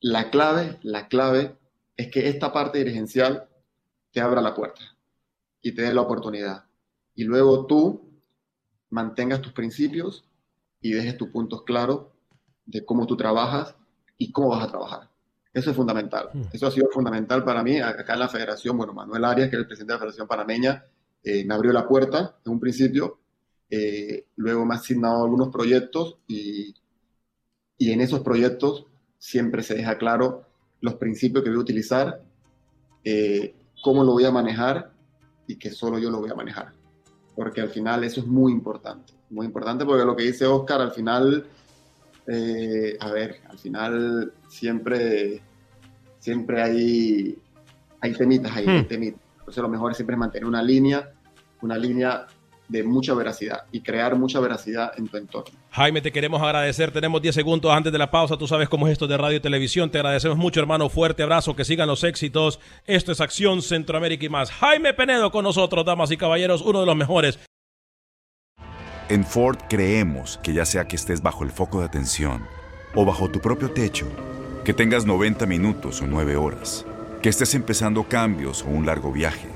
[0.00, 1.56] la clave, la clave
[1.96, 3.48] es que esta parte dirigencial
[4.12, 4.80] te abra la puerta
[5.60, 6.64] y te dé la oportunidad.
[7.14, 8.20] Y luego tú
[8.90, 10.24] mantengas tus principios
[10.80, 12.06] y dejes tus puntos claros
[12.64, 13.74] de cómo tú trabajas
[14.16, 15.10] y cómo vas a trabajar.
[15.52, 16.28] Eso es fundamental.
[16.32, 16.42] Mm.
[16.52, 18.76] Eso ha sido fundamental para mí acá en la federación.
[18.76, 20.84] Bueno, Manuel Arias, que es el presidente de la Federación Panameña,
[21.28, 23.18] eh, me abrió la puerta en un principio,
[23.68, 26.72] eh, luego me ha asignado algunos proyectos y,
[27.76, 28.86] y en esos proyectos
[29.18, 30.44] siempre se deja claro
[30.80, 32.22] los principios que voy a utilizar,
[33.02, 34.92] eh, cómo lo voy a manejar
[35.48, 36.74] y que solo yo lo voy a manejar.
[37.34, 40.92] Porque al final eso es muy importante, muy importante porque lo que dice Oscar, al
[40.92, 41.44] final,
[43.00, 45.42] a ver, al final siempre,
[46.20, 47.36] siempre hay,
[48.00, 48.86] hay temitas, hay hmm.
[48.86, 49.20] temitas.
[49.40, 51.15] Entonces lo mejor es siempre mantener una línea
[51.66, 52.26] una línea
[52.68, 55.56] de mucha veracidad y crear mucha veracidad en tu entorno.
[55.70, 56.90] Jaime, te queremos agradecer.
[56.90, 58.36] Tenemos 10 segundos antes de la pausa.
[58.36, 59.90] Tú sabes cómo es esto de radio y televisión.
[59.90, 60.88] Te agradecemos mucho, hermano.
[60.88, 61.54] Fuerte abrazo.
[61.54, 62.58] Que sigan los éxitos.
[62.86, 64.50] Esto es Acción Centroamérica y más.
[64.50, 67.38] Jaime Penedo con nosotros, damas y caballeros, uno de los mejores.
[69.08, 72.44] En Ford creemos que ya sea que estés bajo el foco de atención
[72.96, 74.08] o bajo tu propio techo,
[74.64, 76.84] que tengas 90 minutos o 9 horas,
[77.22, 79.55] que estés empezando cambios o un largo viaje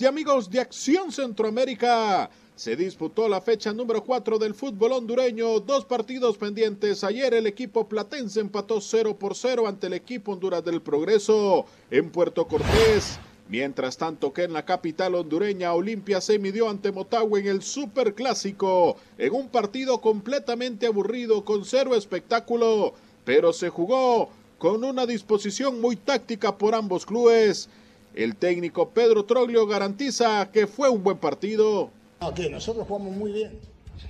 [0.00, 2.30] Y amigos de Acción Centroamérica.
[2.56, 7.04] Se disputó la fecha número 4 del fútbol hondureño, dos partidos pendientes.
[7.04, 12.08] Ayer el equipo platense empató 0 por 0 ante el equipo Honduras del Progreso en
[12.08, 13.18] Puerto Cortés.
[13.50, 18.14] Mientras tanto que en la capital hondureña Olimpia se midió ante Motagua en el Super
[18.14, 22.94] Clásico, en un partido completamente aburrido con cero espectáculo,
[23.26, 27.68] pero se jugó con una disposición muy táctica por ambos clubes.
[28.14, 31.90] El técnico Pedro Troglio garantiza que fue un buen partido.
[32.20, 33.52] Ok, nosotros jugamos muy bien.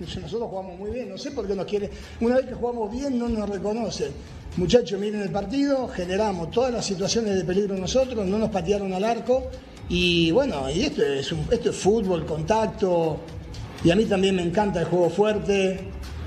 [0.01, 1.09] Nosotros jugamos muy bien.
[1.09, 1.91] No sé por qué nos quiere.
[2.21, 4.13] Una vez que jugamos bien, no nos reconocen.
[4.57, 9.05] Muchachos, miren el partido, generamos todas las situaciones de peligro nosotros, no nos patearon al
[9.05, 9.45] arco.
[9.89, 11.33] Y bueno, y esto es,
[11.77, 13.19] fútbol, contacto.
[13.85, 15.79] Y a mí también me encanta el juego fuerte.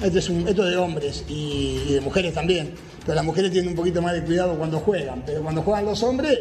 [0.01, 2.73] Esto es, de hombres y de mujeres también.
[3.05, 5.23] Pero las mujeres tienen un poquito más de cuidado cuando juegan.
[5.25, 6.39] Pero cuando juegan los hombres,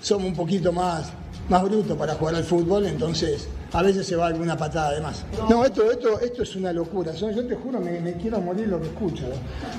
[0.00, 1.12] somos un poquito más,
[1.48, 5.24] más brutos para jugar al fútbol, entonces a veces se va alguna patada de más.
[5.48, 7.12] No, esto, esto, esto es una locura.
[7.14, 9.24] Yo, te juro, me, quiero morir lo que escucho.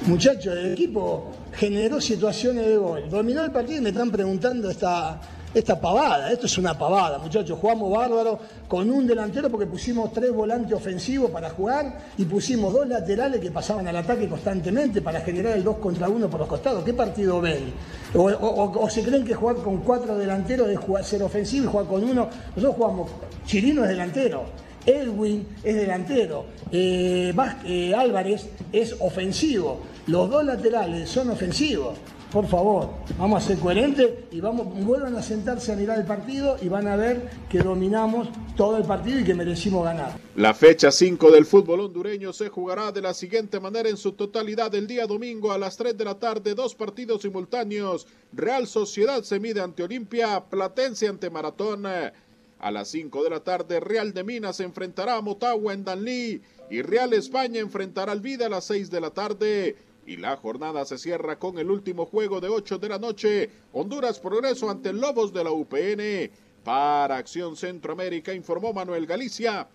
[0.06, 3.10] Muchachos, el equipo generó situaciones de gol.
[3.10, 5.20] Dominó el partido y me están preguntando esta,
[5.54, 6.32] esta pavada.
[6.32, 7.58] Esto es una pavada, muchachos.
[7.60, 12.88] Jugamos bárbaro con un delantero porque pusimos tres volantes ofensivos para jugar y pusimos dos
[12.88, 16.84] laterales que pasaban al ataque constantemente para generar el 2 contra 1 por los costados.
[16.84, 17.74] ¿Qué partido ven?
[18.14, 22.30] O, se creen que jugar con cuatro delanteros es ser ofensivo y jugar con uno.
[22.56, 23.12] Nosotros jugamos,
[23.46, 24.70] Chirino es delantero.
[24.86, 27.34] Edwin es delantero, eh,
[27.66, 31.98] eh, Álvarez es ofensivo, los dos laterales son ofensivos
[32.32, 36.58] por favor, vamos a ser coherentes y vamos, vuelvan a sentarse a mirar el partido
[36.62, 40.20] y van a ver que dominamos todo el partido y que merecimos ganar.
[40.36, 44.74] La fecha 5 del fútbol hondureño se jugará de la siguiente manera en su totalidad
[44.76, 48.06] el día domingo a las 3 de la tarde, dos partidos simultáneos.
[48.32, 51.86] Real Sociedad se mide ante Olimpia, Platense ante Maratón.
[51.86, 56.42] A las 5 de la tarde, Real de Minas se enfrentará a Motagua en Danlí
[56.70, 59.78] y Real España enfrentará al Vida a las 6 de la tarde
[60.10, 63.52] y la jornada se cierra con el último juego de 8 de la noche.
[63.74, 66.32] Honduras Progreso ante Lobos de la UPN.
[66.64, 69.68] Para Acción Centroamérica informó Manuel Galicia,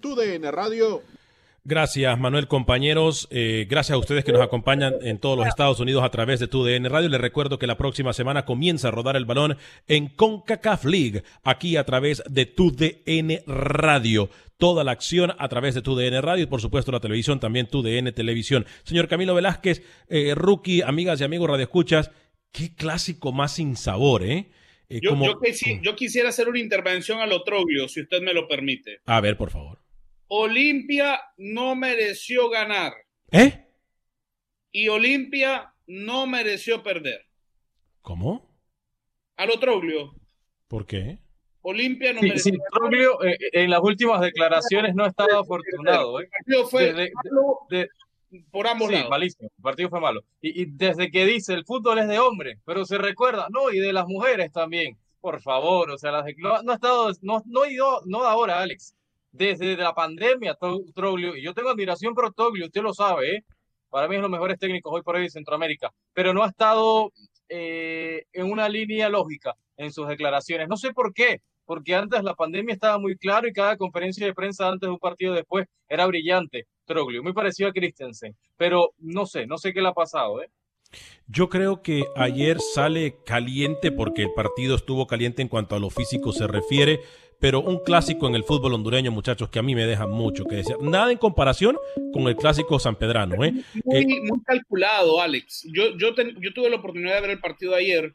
[0.00, 1.00] TUDN Radio.
[1.68, 3.28] Gracias, Manuel, compañeros.
[3.30, 6.48] Eh, gracias a ustedes que nos acompañan en todos los Estados Unidos a través de
[6.48, 7.10] TUDN Radio.
[7.10, 11.76] Les recuerdo que la próxima semana comienza a rodar el balón en CONCACAF League, aquí
[11.76, 14.30] a través de TUDN Radio.
[14.56, 18.14] Toda la acción a través de TUDN Radio y, por supuesto, la televisión, también TUDN
[18.14, 18.64] Televisión.
[18.84, 22.10] Señor Camilo Velázquez, eh, rookie, amigas y amigos radioescuchas,
[22.50, 24.48] qué clásico más sin sabor, ¿eh?
[24.88, 25.14] eh yo,
[25.82, 29.02] yo, quisiera hacer una intervención al Otroglio, si usted me lo permite.
[29.04, 29.80] A ver, por favor.
[30.28, 32.92] Olimpia no mereció ganar.
[33.30, 33.66] ¿Eh?
[34.70, 37.26] Y Olimpia no mereció perder.
[38.02, 38.54] ¿Cómo?
[39.36, 40.14] Al Troglio.
[40.68, 41.18] ¿Por qué?
[41.62, 46.20] Olimpia no mereció sí, Troglio eh, en las últimas declaraciones no ha estado afortunado.
[46.20, 46.24] ¿eh?
[46.24, 47.10] El partido fue
[48.50, 49.10] por ambos sí, lados.
[49.10, 49.50] malísimo.
[49.56, 50.20] El partido fue malo.
[50.42, 53.78] Y, y, desde que dice el fútbol es de hombres, pero se recuerda, no, y
[53.78, 54.98] de las mujeres también.
[55.20, 58.94] Por favor, o sea, las, no, no ha estado, no, no, no, no ahora, Alex
[59.38, 60.56] desde la pandemia,
[60.94, 63.44] Troglio, y yo tengo admiración por Troglio, usted lo sabe, ¿eh?
[63.88, 67.12] para mí es los mejores técnicos hoy por hoy de Centroamérica, pero no ha estado
[67.48, 70.68] eh, en una línea lógica en sus declaraciones.
[70.68, 74.34] No sé por qué, porque antes la pandemia estaba muy claro y cada conferencia de
[74.34, 79.24] prensa antes de un partido después era brillante, Troglio, muy parecido a Christensen, pero no
[79.24, 80.50] sé, no sé qué le ha pasado, ¿eh?
[81.26, 85.90] Yo creo que ayer sale caliente porque el partido estuvo caliente en cuanto a lo
[85.90, 87.00] físico se refiere,
[87.40, 90.56] pero un clásico en el fútbol hondureño, muchachos, que a mí me deja mucho que
[90.56, 90.76] decir.
[90.80, 91.76] Nada en comparación
[92.12, 93.44] con el clásico sanpedrano.
[93.44, 93.52] ¿eh?
[93.84, 95.66] Muy, eh, muy calculado, Alex.
[95.72, 98.12] Yo, yo, yo, tuve la oportunidad de ver el partido ayer.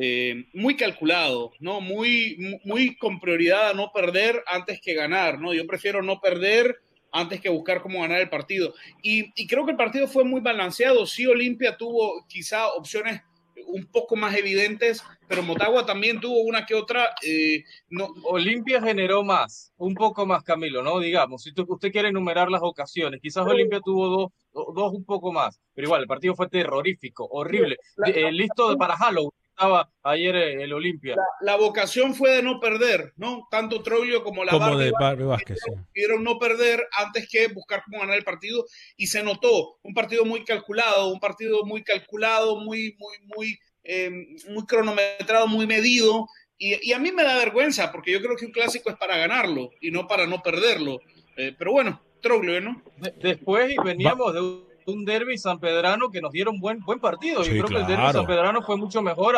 [0.00, 1.82] Eh, muy calculado, ¿no?
[1.82, 5.52] Muy, muy con prioridad a no perder antes que ganar, ¿no?
[5.52, 6.78] Yo prefiero no perder
[7.12, 8.72] antes que buscar cómo ganar el partido.
[9.02, 11.04] Y, y creo que el partido fue muy balanceado.
[11.04, 13.20] Sí, Olimpia tuvo quizá opciones
[13.66, 17.14] un poco más evidentes, pero Motagua también tuvo una que otra.
[17.26, 18.08] Eh, no.
[18.24, 21.00] Olimpia generó más, un poco más, Camilo, ¿no?
[21.00, 25.60] Digamos, si usted quiere enumerar las ocasiones, quizás Olimpia tuvo dos, dos un poco más,
[25.74, 31.16] pero igual, el partido fue terrorífico, horrible, eh, listo para Halloween estaba ayer el Olimpia.
[31.40, 33.46] La, vocación fue de no perder, ¿no?
[33.50, 35.58] Tanto Troglio como la como de Vázquez,
[35.92, 38.64] pudieron no perder antes que buscar cómo ganar el partido
[38.96, 44.10] y se notó un partido muy calculado, un partido muy calculado, muy, muy, muy, eh,
[44.48, 46.26] muy cronometrado, muy medido.
[46.58, 49.16] Y, y, a mí me da vergüenza porque yo creo que un clásico es para
[49.16, 51.00] ganarlo y no para no perderlo.
[51.36, 52.82] Eh, pero bueno, Troglio, ¿no?
[53.20, 57.42] después veníamos de un derby sanpedrano que nos dieron buen, buen partido.
[57.42, 59.36] Yo creo que el derby sanpedrano fue mucho mejor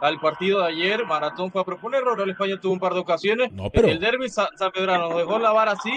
[0.00, 1.06] al partido de ayer.
[1.06, 3.50] Maratón fue a proponer, Real España tuvo un par de ocasiones.
[3.72, 5.92] El derby sanpedrano nos dejó la vara así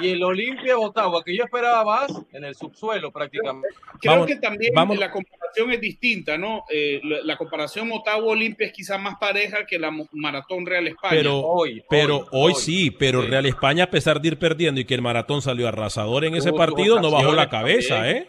[0.00, 3.68] y el Olimpia Botagua, que yo esperaba más en el subsuelo prácticamente.
[4.00, 6.64] Creo que también la comparación es distinta, ¿no?
[6.72, 11.16] Eh, la, comparación Motagua-Olimpia es quizás más pareja que la Maratón Real España.
[11.16, 14.94] Pero hoy, pero hoy, sí, pero Real España, a pesar de ir perdiendo y que
[14.94, 18.28] el Maratón salió arrasador en ese partido, no bajó la cabeza, ¿eh?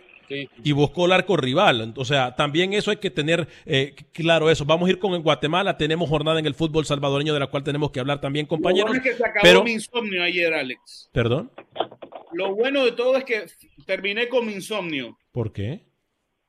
[0.63, 1.94] Y buscó el arco rival.
[1.96, 4.65] O sea, también eso hay que tener eh, claro eso.
[4.65, 5.78] Vamos a ir con Guatemala.
[5.78, 8.91] Tenemos jornada en el fútbol salvadoreño de la cual tenemos que hablar también, compañeros.
[8.91, 11.10] Lo bueno es que se acabó mi insomnio ayer, Alex.
[11.12, 11.52] ¿Perdón?
[12.34, 13.46] Lo bueno de todo es que
[13.86, 15.17] terminé con mi insomnio.
[15.32, 15.82] ¿Por qué?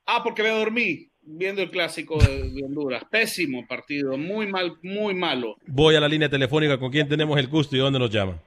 [0.05, 3.03] Ah, porque me dormí viendo el clásico de, de, Honduras.
[3.09, 5.55] Pésimo partido, muy mal, muy malo.
[5.65, 8.41] Voy a la línea telefónica con quién tenemos el gusto y dónde nos llama.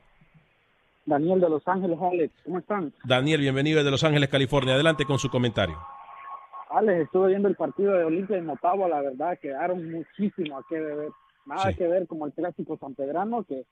[1.07, 2.93] Daniel de Los Ángeles, Alex, ¿cómo están?
[3.05, 4.75] Daniel, bienvenido desde Los Ángeles, California.
[4.75, 5.77] Adelante con su comentario.
[6.69, 10.81] Alex, estuve viendo el partido de Olimpia y Motagua, la verdad, quedaron muchísimo a qué
[10.81, 11.11] ver.
[11.47, 13.65] Nada que ver como el clásico sanpedrano, que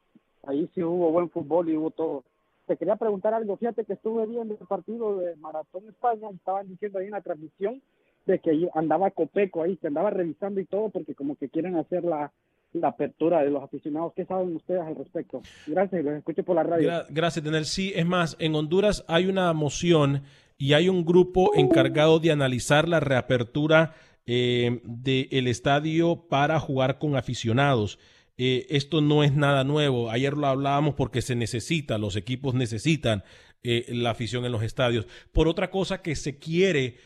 [0.46, 2.22] ahí sí hubo buen fútbol y hubo todo.
[2.66, 7.00] Te quería preguntar algo, fíjate que estuve viendo el partido de Maratón España, estaban diciendo
[7.00, 7.82] ahí en la transmisión
[8.26, 12.04] de que andaba Copeco ahí, que andaba revisando y todo, porque como que quieren hacer
[12.04, 12.30] la,
[12.74, 14.12] la apertura de los aficionados.
[14.14, 15.42] ¿Qué saben ustedes al respecto?
[15.66, 16.90] Gracias, los escucho por la radio.
[17.08, 17.64] gracias, Tener.
[17.64, 20.22] Sí, es más, en Honduras hay una moción
[20.58, 23.94] y hay un grupo encargado de analizar la reapertura
[24.26, 27.98] eh, del estadio para jugar con aficionados.
[28.36, 30.10] Eh, esto no es nada nuevo.
[30.10, 33.22] Ayer lo hablábamos porque se necesita, los equipos necesitan
[33.62, 35.06] eh, la afición en los estadios.
[35.32, 36.96] Por otra cosa que se quiere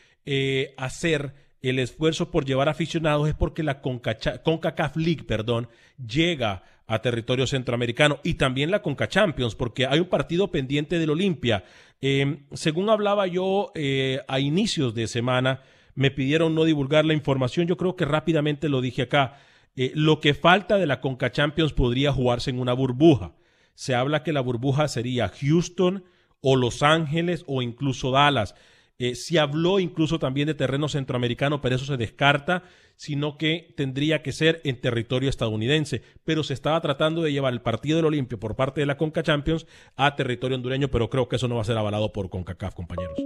[0.77, 5.67] hacer el esfuerzo por llevar aficionados es porque la CONCACAF League, perdón,
[5.97, 11.11] llega a territorio centroamericano y también la CONCA Champions, porque hay un partido pendiente del
[11.11, 11.63] Olimpia.
[12.01, 15.61] Em, según hablaba yo eh, a inicios de semana,
[15.93, 19.37] me pidieron no divulgar la información, yo creo que rápidamente lo dije acá.
[19.75, 23.33] Eh, lo que falta de la CONCA Champions podría jugarse en una burbuja.
[23.75, 26.03] Se habla que la burbuja sería Houston
[26.41, 28.55] o Los Ángeles o incluso Dallas.
[29.01, 32.63] Eh, se habló incluso también de terreno centroamericano, pero eso se descarta,
[32.97, 36.01] sino que tendría que ser en territorio estadounidense.
[36.25, 39.23] Pero se estaba tratando de llevar el partido del Olimpio por parte de la Conca
[39.23, 39.65] Champions
[39.95, 43.17] a territorio hondureño, pero creo que eso no va a ser avalado por CONCACAF, compañeros.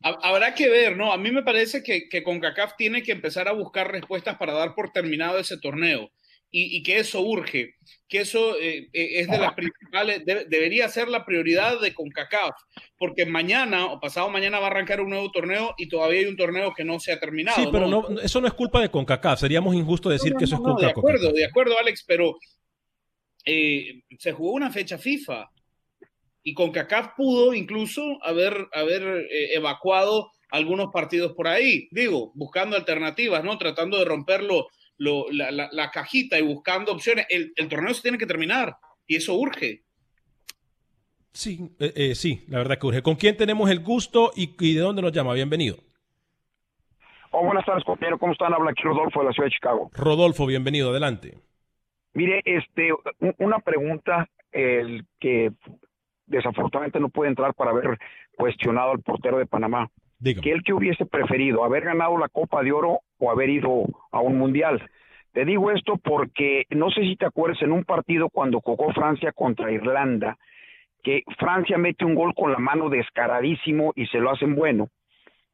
[0.00, 1.12] Habrá que ver, ¿no?
[1.12, 4.76] A mí me parece que, que CONCACAF tiene que empezar a buscar respuestas para dar
[4.76, 6.12] por terminado ese torneo
[6.50, 7.74] y, que eso urge,
[8.08, 12.54] que eso eh, eh, es de las principales, debería ser la prioridad de CONCACAF,
[12.96, 16.36] porque mañana o pasado mañana va a arrancar un nuevo torneo y todavía hay un
[16.36, 17.60] torneo que no se ha terminado.
[17.60, 20.60] Sí, pero no, eso no es culpa de CONCACAF, seríamos injusto decir que eso es
[20.60, 22.36] culpa de acuerdo, de acuerdo, Alex, pero
[23.44, 25.50] eh, se jugó una fecha FIFA
[26.42, 33.58] y CONCACAF pudo incluso haber, haber evacuado algunos partidos por ahí, digo, buscando alternativas, ¿no?
[33.58, 34.68] Tratando de romperlo
[34.98, 37.26] la, cajita y buscando opciones.
[37.28, 38.76] El, torneo se tiene que terminar
[39.06, 39.82] y eso urge.
[41.32, 43.02] Sí, eh, eh, sí, la verdad que urge.
[43.02, 45.34] ¿Con quién tenemos el gusto y, de dónde nos llama?
[45.34, 45.76] Bienvenido.
[47.30, 48.18] Oh, buenas tardes, compañero.
[48.18, 48.52] ¿Cómo están?
[48.52, 49.90] Habla aquí Rodolfo de la ciudad de Chicago.
[49.94, 50.90] Rodolfo, bienvenido.
[50.90, 51.38] Adelante.
[52.14, 52.90] Mire, este,
[53.38, 55.52] una pregunta el que
[56.26, 57.98] desafortunadamente no puede entrar para haber
[58.36, 59.90] cuestionado al portero de Panamá.
[60.22, 64.20] Que él que hubiese preferido haber ganado la Copa de Oro o haber ido a
[64.20, 64.82] un mundial.
[65.32, 69.30] Te digo esto porque no sé si te acuerdas en un partido cuando jugó Francia
[69.32, 70.36] contra Irlanda,
[71.04, 74.88] que Francia mete un gol con la mano descaradísimo y se lo hacen bueno.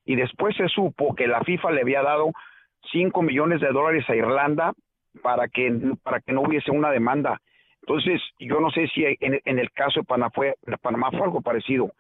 [0.07, 2.31] Y después se supo que la FIFA le había dado
[2.93, 4.73] 5 millones de dólares a Irlanda
[5.23, 7.41] para que, para que no hubiese una demanda.
[7.83, 11.43] Entonces, yo no sé si en, en el caso de Panamá fue, Panamá fue algo
[11.43, 11.93] parecido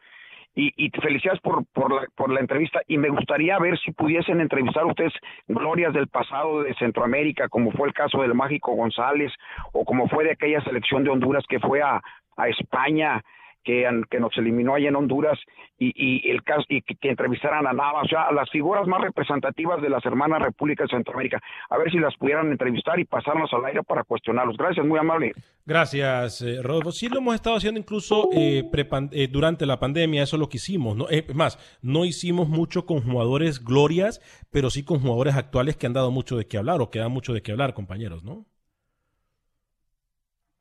[0.54, 2.80] y, y felicidades por, por, la, por la entrevista.
[2.86, 5.12] Y me gustaría ver si pudiesen entrevistar ustedes
[5.48, 9.32] glorias del pasado de Centroamérica, como fue el caso del Mágico González
[9.72, 12.00] o como fue de aquella selección de Honduras que fue a,
[12.36, 13.22] a España
[13.64, 15.38] que, que nos eliminó allá en Honduras
[15.78, 19.82] y, el caso y que, entrevistaran a Nava, o sea, a las figuras más representativas
[19.82, 23.64] de las hermanas repúblicas de Centroamérica, a ver si las pudieran entrevistar y pasarnos al
[23.64, 24.56] aire para cuestionarlos.
[24.56, 25.32] Gracias, muy amable.
[25.66, 26.92] Gracias, eh, Rodolfo.
[26.92, 28.70] Sí lo hemos estado haciendo incluso eh,
[29.12, 30.96] eh, durante la pandemia, eso es lo que hicimos.
[30.96, 31.08] ¿no?
[31.08, 34.20] Es más, no hicimos mucho con jugadores glorias,
[34.52, 37.12] pero sí con jugadores actuales que han dado mucho de qué hablar o que dan
[37.12, 38.46] mucho de qué hablar, compañeros, ¿no?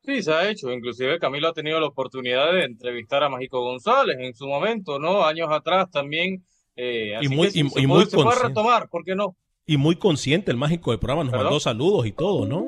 [0.05, 0.71] Sí, se ha hecho.
[0.71, 5.25] Inclusive Camilo ha tenido la oportunidad de entrevistar a Mágico González en su momento, ¿no?
[5.25, 6.45] Años atrás también.
[6.75, 9.37] Eh, y muy, y, se, muy puede, retomar, ¿por qué no?
[9.65, 12.65] Y muy consciente el Mágico del programa, nos mandó saludos y todo, ¿no?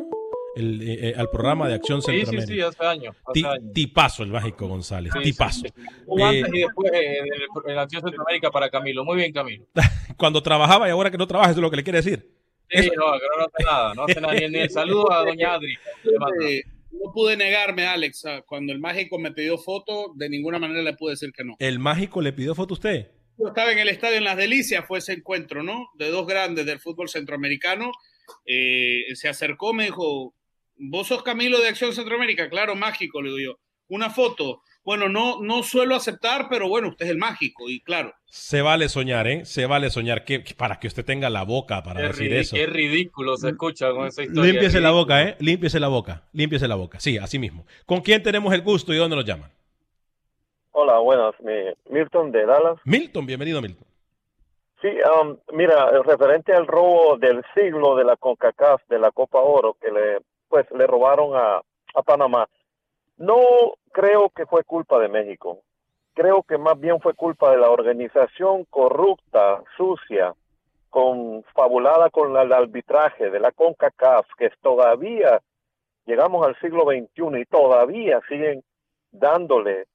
[0.56, 2.48] El, eh, eh, al programa de Acción Centroamérica.
[2.48, 3.16] Sí, sí, sí, hace años.
[3.74, 5.66] Tipazo el Mágico González, tipazo.
[6.24, 6.92] antes y después
[7.68, 9.04] en Acción Centroamérica para Camilo.
[9.04, 9.66] Muy bien, Camilo.
[10.18, 12.32] Cuando trabajaba y ahora que no trabaja, eso es lo que le quiere decir.
[12.70, 14.34] Sí, no, que no hace nada, no hace nada.
[14.34, 15.78] Ni, el saludo a doña Adri
[17.04, 18.24] no pude negarme, Alex.
[18.46, 21.56] Cuando el mágico me pidió foto, de ninguna manera le pude decir que no.
[21.60, 23.12] ¿El mágico le pidió foto a usted?
[23.38, 25.90] Yo estaba en el estadio en Las Delicias, fue ese encuentro, ¿no?
[25.96, 27.92] De dos grandes del fútbol centroamericano.
[28.46, 30.34] Eh, se acercó, me dijo,
[30.78, 32.50] ¿vos sos Camilo de Acción Centroamérica?
[32.50, 33.60] Claro, mágico, le digo yo.
[33.88, 38.14] Una foto bueno, no, no suelo aceptar, pero bueno, usted es el mágico y claro.
[38.28, 39.44] Se vale soñar, ¿eh?
[39.44, 42.56] Se vale soñar que, para que usted tenga la boca para decir eso.
[42.56, 44.52] Qué ridículo se escucha con esa historia.
[44.52, 45.36] Límpiese la boca, ¿eh?
[45.40, 47.00] Límpiese la boca, límpiese la boca.
[47.00, 47.66] Sí, así mismo.
[47.86, 49.50] ¿Con quién tenemos el gusto y dónde nos llaman?
[50.72, 51.34] Hola, buenas.
[51.90, 52.78] Milton de Dallas.
[52.84, 53.88] Milton, bienvenido, Milton.
[54.82, 54.90] Sí,
[55.22, 59.90] um, mira, referente al robo del siglo de la CONCACAF, de la Copa Oro, que
[59.90, 61.62] le, pues, le robaron a,
[61.96, 62.48] a Panamá.
[63.18, 65.62] No creo que fue culpa de México.
[66.14, 70.34] Creo que más bien fue culpa de la organización corrupta, sucia,
[70.90, 75.42] confabulada con el arbitraje de la CONCACAF, que todavía
[76.06, 78.64] llegamos al siglo XXI y todavía siguen
[79.12, 79.86] dándole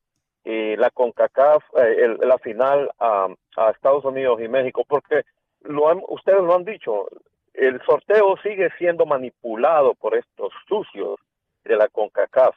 [0.45, 3.29] eh, la CONCACAF, eh, la final a,
[3.75, 5.23] Estados Unidos y México, porque
[5.63, 7.07] lo ustedes lo han dicho,
[7.53, 11.19] el sorteo sigue siendo manipulado por estos sucios
[11.65, 12.57] de la CONCACAF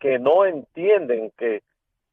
[0.00, 1.62] que no entienden que,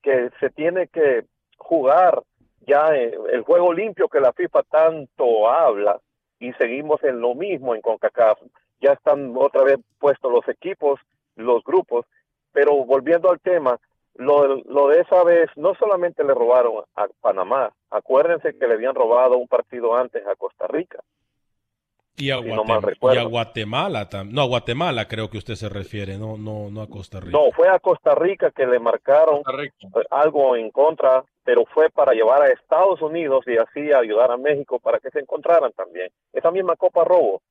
[0.03, 1.25] que se tiene que
[1.57, 2.21] jugar
[2.67, 5.99] ya el juego limpio que la FIFA tanto habla
[6.39, 8.39] y seguimos en lo mismo en CONCACAF.
[8.81, 10.99] Ya están otra vez puestos los equipos,
[11.35, 12.05] los grupos,
[12.51, 13.79] pero volviendo al tema,
[14.15, 18.95] lo, lo de esa vez no solamente le robaron a Panamá, acuérdense que le habían
[18.95, 20.99] robado un partido antes a Costa Rica.
[22.19, 26.87] Y a, Guatemala, no a Guatemala creo que usted se refiere, no, no, no a
[26.87, 27.37] Costa Rica.
[27.37, 29.43] No, fue a Costa Rica que le marcaron
[30.09, 34.79] algo en contra, pero fue para llevar a Estados Unidos y así ayudar a México
[34.79, 36.09] para que se encontraran también.
[36.33, 37.43] Esa misma Copa Robo.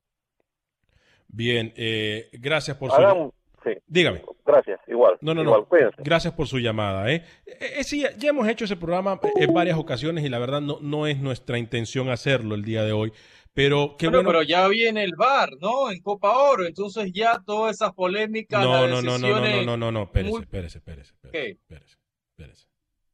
[1.29, 3.33] Bien, eh, gracias por su...
[3.63, 3.73] Sí.
[3.89, 4.23] Dígame.
[4.45, 5.17] Gracias, igual.
[5.21, 5.67] No, no, igual, no.
[5.67, 5.97] cuídense.
[5.99, 7.11] Gracias por su llamada.
[7.11, 7.25] ¿eh?
[7.47, 10.79] Eh, eh, sí, ya hemos hecho ese programa en varias ocasiones y la verdad no,
[10.81, 13.13] no es nuestra intención hacerlo el día de hoy.
[13.57, 14.29] Pero qué Bueno, bueno.
[14.31, 15.91] pero ya viene el VAR, ¿no?
[15.91, 19.77] En Copa Oro, entonces ya todas esas polémicas, No, las no, no, no, no, no,
[19.79, 21.49] no, no, espérese, muy- espérese, espérese, ¿Qué?
[21.53, 21.97] espérese,
[22.37, 22.67] espérese,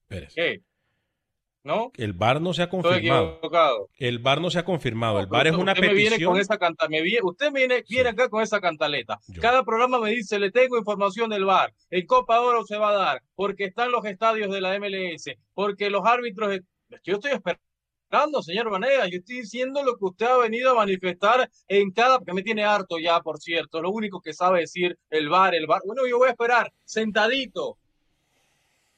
[0.02, 0.34] espérese.
[0.34, 0.62] ¿Qué?
[1.62, 1.92] ¿No?
[1.96, 3.40] El VAR no se ha confirmado.
[3.98, 5.20] El VAR no se ha confirmado.
[5.20, 6.32] El VAR es usted una me viene petición.
[6.32, 9.20] con esa canta, me viene, usted viene, viene acá con esa cantaleta.
[9.40, 11.72] Cada programa me dice, le tengo información del VAR.
[11.88, 15.88] En Copa Oro se va a dar, porque están los estadios de la MLS, porque
[15.88, 16.58] los árbitros.
[17.04, 17.62] Yo estoy esperando,
[18.42, 19.06] señor Vanega.
[19.08, 22.20] Yo estoy diciendo lo que usted ha venido a manifestar en cada.
[22.20, 23.80] que me tiene harto ya, por cierto.
[23.80, 25.80] Lo único que sabe decir el VAR, el VAR.
[25.86, 27.78] Bueno, yo voy a esperar, sentadito.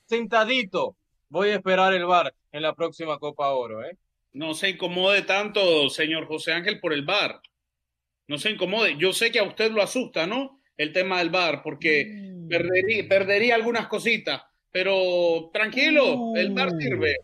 [0.07, 0.97] Sentadito.
[1.29, 3.97] Voy a esperar el VAR en la próxima Copa Oro, ¿eh?
[4.33, 7.41] No se incomode tanto, señor José Ángel, por el bar.
[8.27, 8.97] No se incomode.
[8.99, 10.61] Yo sé que a usted lo asusta, ¿no?
[10.77, 12.49] El tema del bar, porque Mm.
[12.49, 14.43] perdería, perdería algunas cositas.
[14.73, 17.17] Pero tranquilo, el bar sirve.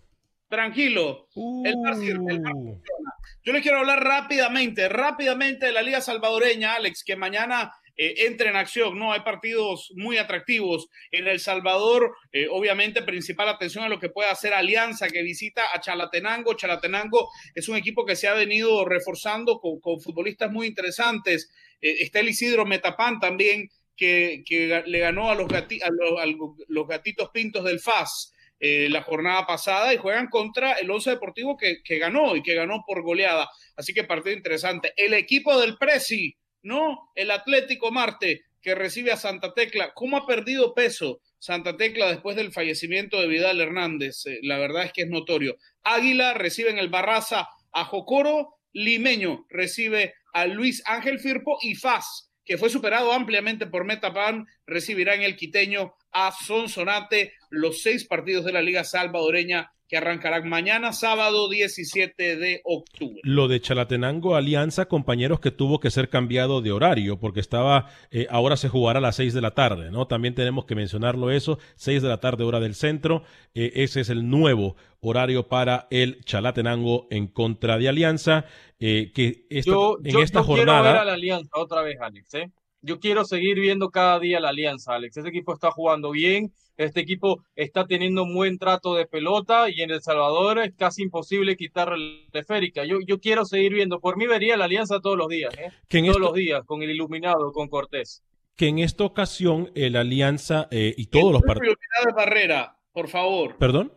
[0.50, 1.28] Tranquilo,
[1.64, 3.12] el bar sirve, el bar funciona.
[3.44, 8.50] Yo le quiero hablar rápidamente, rápidamente de la Liga Salvadoreña, Alex, que mañana eh, entre
[8.50, 9.12] en acción, ¿no?
[9.12, 14.28] Hay partidos muy atractivos en El Salvador, eh, obviamente principal atención a lo que puede
[14.28, 16.54] hacer Alianza, que visita a Chalatenango.
[16.54, 21.50] Chalatenango es un equipo que se ha venido reforzando con, con futbolistas muy interesantes.
[21.80, 26.20] Eh, está el Isidro Metapán también, que, que le ganó a los, gati- a los,
[26.20, 26.26] a
[26.68, 28.32] los gatitos pintos del FAS.
[28.60, 32.54] Eh, la jornada pasada y juegan contra el Once Deportivo que, que ganó y que
[32.54, 33.48] ganó por goleada.
[33.74, 34.92] Así que partido interesante.
[34.96, 37.10] El equipo del Presi, ¿no?
[37.14, 39.92] El Atlético Marte que recibe a Santa Tecla.
[39.94, 44.26] ¿Cómo ha perdido peso Santa Tecla después del fallecimiento de Vidal Hernández?
[44.26, 45.56] Eh, la verdad es que es notorio.
[45.82, 48.56] Águila recibe en el Barraza a Jocoro.
[48.72, 55.14] Limeño recibe a Luis Ángel Firpo y Faz que fue superado ampliamente por Metapan, recibirá
[55.14, 60.92] en el quiteño a Sonsonate los seis partidos de la Liga Salvadoreña que arrancarán mañana,
[60.92, 63.18] sábado 17 de octubre.
[63.24, 68.28] Lo de Chalatenango Alianza, compañeros, que tuvo que ser cambiado de horario, porque estaba, eh,
[68.30, 70.06] ahora se jugará a las 6 de la tarde, ¿no?
[70.06, 73.24] También tenemos que mencionarlo eso, 6 de la tarde, hora del centro.
[73.52, 78.44] Eh, ese es el nuevo horario para el Chalatenango en contra de Alianza,
[78.78, 81.04] eh, que esta- Yo, en yo- esta yo quiero ver a jornada...
[81.04, 82.32] la Alianza otra vez, Alex.
[82.34, 82.48] ¿eh?
[82.82, 85.16] Yo quiero seguir viendo cada día la Alianza, Alex.
[85.18, 89.82] Este equipo está jugando bien, este equipo está teniendo un buen trato de pelota y
[89.82, 92.84] en El Salvador es casi imposible quitarle la esférica.
[92.86, 94.00] Yo, yo quiero seguir viendo.
[94.00, 95.72] Por mí vería la Alianza todos los días, ¿eh?
[95.88, 98.22] Que en todos esto- los días, con el iluminado, con Cortés.
[98.56, 101.76] que en esta ocasión el Alianza eh, y todos los El único partidos...
[101.76, 103.56] iluminado es Barrera, por favor.
[103.58, 103.92] ¿Perdón?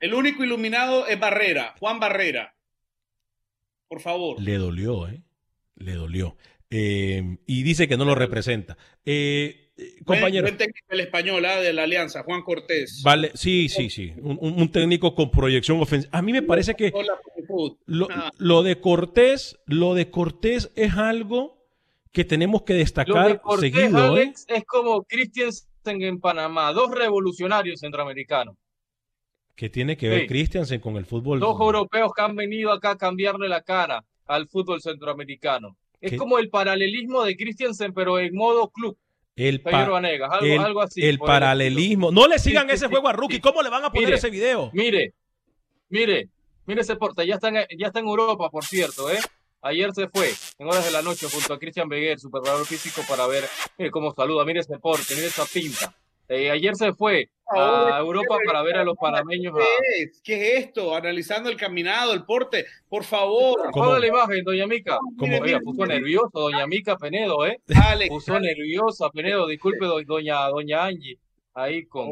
[0.00, 2.54] El único iluminado es Barrera, Juan Barrera.
[3.88, 4.40] Por favor.
[4.42, 5.22] Le dolió, ¿eh?
[5.76, 6.36] Le dolió.
[6.70, 8.76] Eh, y dice que no lo representa.
[9.04, 11.60] Eh, eh, compañero, Buen, buen técnico el español ¿ah?
[11.60, 13.02] de la Alianza, Juan Cortés.
[13.04, 14.12] vale, sí, sí, sí.
[14.20, 16.16] Un, técnico con proyección ofensiva.
[16.16, 16.92] A mí me parece que
[17.86, 21.56] lo, Ah, lo de Cortés, lo de Cortés es algo
[22.12, 24.22] que tenemos que Lo destacar de Cortés, seguido, ¿eh?
[24.22, 28.56] Alex, es como Christiansen en Panamá, dos revolucionarios centroamericanos.
[29.54, 30.26] Que tiene que ver Sí.
[30.26, 31.38] Christiansen con el fútbol.
[31.38, 35.76] Dos europeos que han venido acá a cambiarle la cara al fútbol centroamericano.
[36.00, 36.16] Es ¿Qué?
[36.16, 38.96] como el paralelismo de Christiansen, pero en modo club.
[39.34, 41.02] El, pa- Vanegas, algo, el- algo así.
[41.04, 42.10] el paralelismo.
[42.10, 43.36] No le sigan Sí, ese sí, juego a Rookie.
[43.36, 43.40] sí.
[43.40, 44.70] ¿Cómo le van a poner Mire, ese video?
[44.72, 45.14] Mire,
[45.88, 46.28] mire,
[46.66, 47.26] mire ese porte.
[47.26, 49.18] Ya está, en, ya está en Europa, por cierto, ¿eh?
[49.62, 53.02] Ayer se fue, en horas de la noche, junto a Cristian Beguer, su preparador físico,
[53.08, 53.44] para ver
[53.78, 54.44] mire cómo saluda.
[54.44, 55.94] Mire ese porte, mire esa pinta.
[56.28, 59.54] Eh, ayer se fue a Europa para ver a los panameños.
[59.56, 60.20] ¿Qué es?
[60.24, 60.94] ¿Qué es esto?
[60.96, 62.66] Analizando el caminado, el porte.
[62.88, 63.70] Por favor.
[63.72, 64.98] Ponga la imagen, doña Mica.
[65.16, 65.94] Mire, Oiga, puso mire.
[65.94, 67.60] nervioso doña Mica Penedo, ¿eh?
[67.88, 71.18] Alex, Puso nerviosa Penedo, disculpe do- doña, doña Angie,
[71.54, 72.10] ahí con,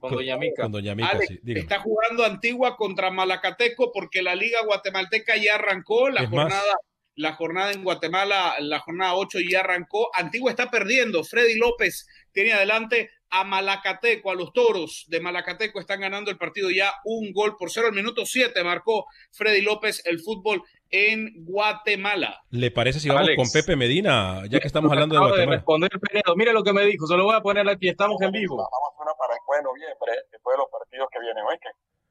[0.00, 0.62] con doña Mica.
[0.64, 1.38] Con Doña Mica, Alex, sí.
[1.42, 1.60] dígame.
[1.60, 6.42] está jugando Antigua contra Malacateco porque la Liga Guatemalteca ya arrancó, la Es más.
[6.52, 6.74] jornada,
[7.14, 10.08] la jornada en Guatemala, la jornada 8 ya arrancó.
[10.14, 11.22] Antigua está perdiendo.
[11.22, 16.68] Freddy López tiene adelante a Malacateco, a los toros de Malacateco están ganando el partido
[16.70, 17.88] ya un gol por cero.
[17.88, 22.42] El minuto 7 marcó Freddy López el fútbol en Guatemala.
[22.50, 23.36] ¿Le parece si vamos Alex.
[23.36, 25.56] con Pepe Medina, ya que estamos hablando de Guatemala?
[25.56, 26.36] responder Penedo.
[26.36, 28.56] Mire lo que me dijo, se lo voy a poner aquí, estamos en vivo.
[28.56, 31.68] Vamos a hacer una para después de noviembre, después de los partidos que vienen, ¿oíste?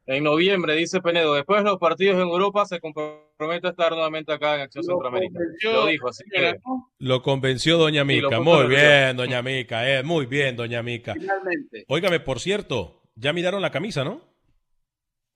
[0.07, 4.33] En noviembre, dice Penedo, después de los partidos en Europa se compromete a estar nuevamente
[4.33, 5.39] acá en Acción Lo Centroamérica.
[5.63, 6.55] Lo dijo, así que
[6.97, 8.39] Lo convenció Doña Mica.
[8.39, 9.87] muy bien, Doña Mica.
[9.89, 11.13] Eh, muy bien, Doña Mica.
[11.13, 11.85] Finalmente.
[11.87, 14.21] Óigame, por cierto, ya miraron la camisa, ¿no?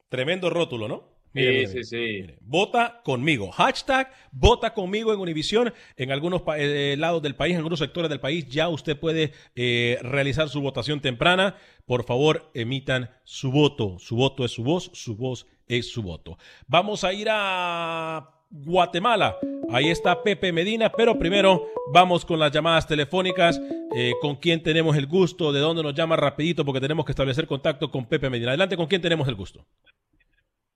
[0.09, 1.14] Tremendo rótulo, ¿no?
[1.35, 2.25] Sí, sí, sí.
[2.41, 3.51] vota conmigo.
[3.51, 5.73] Hashtag vota conmigo en Univisión.
[5.97, 9.97] En algunos eh, lados del país, en algunos sectores del país, ya usted puede eh,
[10.01, 11.55] realizar su votación temprana.
[11.85, 13.97] Por favor, emitan su voto.
[13.99, 16.37] Su voto es su voz, su voz es su voto.
[16.67, 19.37] Vamos a ir a Guatemala.
[19.69, 23.59] Ahí está Pepe Medina, pero primero vamos con las llamadas telefónicas.
[23.95, 25.51] Eh, ¿Con quién tenemos el gusto?
[25.51, 26.63] ¿De dónde nos llama rapidito?
[26.63, 28.51] Porque tenemos que establecer contacto con Pepe Medina.
[28.51, 29.65] Adelante, ¿con quién tenemos el gusto?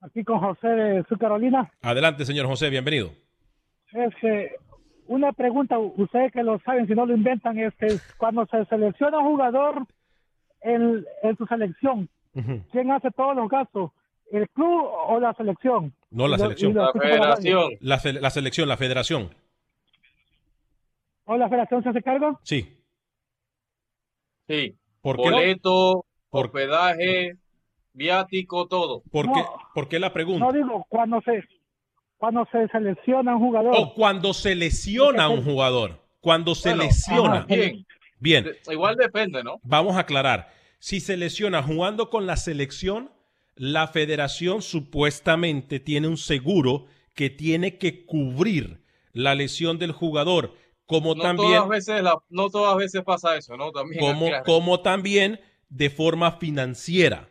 [0.01, 1.69] Aquí con José de su Carolina.
[1.81, 3.11] Adelante, señor José, bienvenido.
[3.91, 4.55] Este,
[5.07, 9.31] una pregunta, ustedes que lo saben, si no lo inventan, este, cuando se selecciona un
[9.31, 9.85] jugador
[10.61, 11.05] en,
[11.37, 12.07] su selección,
[12.71, 13.91] ¿quién hace todos los gastos?
[14.31, 15.93] ¿El club o la selección?
[16.11, 16.75] No, la selección.
[16.75, 17.71] la federación.
[17.81, 19.29] La, selección, la federación.
[21.25, 22.39] ¿O la federación se hace cargo?
[22.43, 22.77] Sí.
[24.47, 24.77] Sí.
[25.01, 26.45] ¿Por Boleto, por...
[26.45, 27.37] hospedaje,
[27.99, 29.03] viático, todo.
[29.11, 29.43] ¿Por, qué,
[29.75, 30.45] ¿Por qué la pregunta?
[30.45, 31.43] No digo, cuando se,
[32.17, 33.75] cuando se selecciona un jugador.
[33.77, 36.01] O cuando se lesiona un jugador.
[36.21, 37.45] Cuando se lesiona.
[37.47, 37.85] bien.
[38.19, 38.45] Bien.
[38.69, 39.59] Igual depende, ¿no?
[39.63, 40.51] Vamos a aclarar.
[40.79, 43.11] Si se lesiona jugando con la selección,
[43.55, 48.81] la federación supuestamente tiene un seguro que tiene que cubrir
[49.13, 50.53] la lesión del jugador.
[50.85, 51.53] Como no también.
[51.53, 53.71] Todas veces no todas veces pasa eso, ¿no?
[53.71, 55.39] También como, como también
[55.69, 57.29] de forma financiera.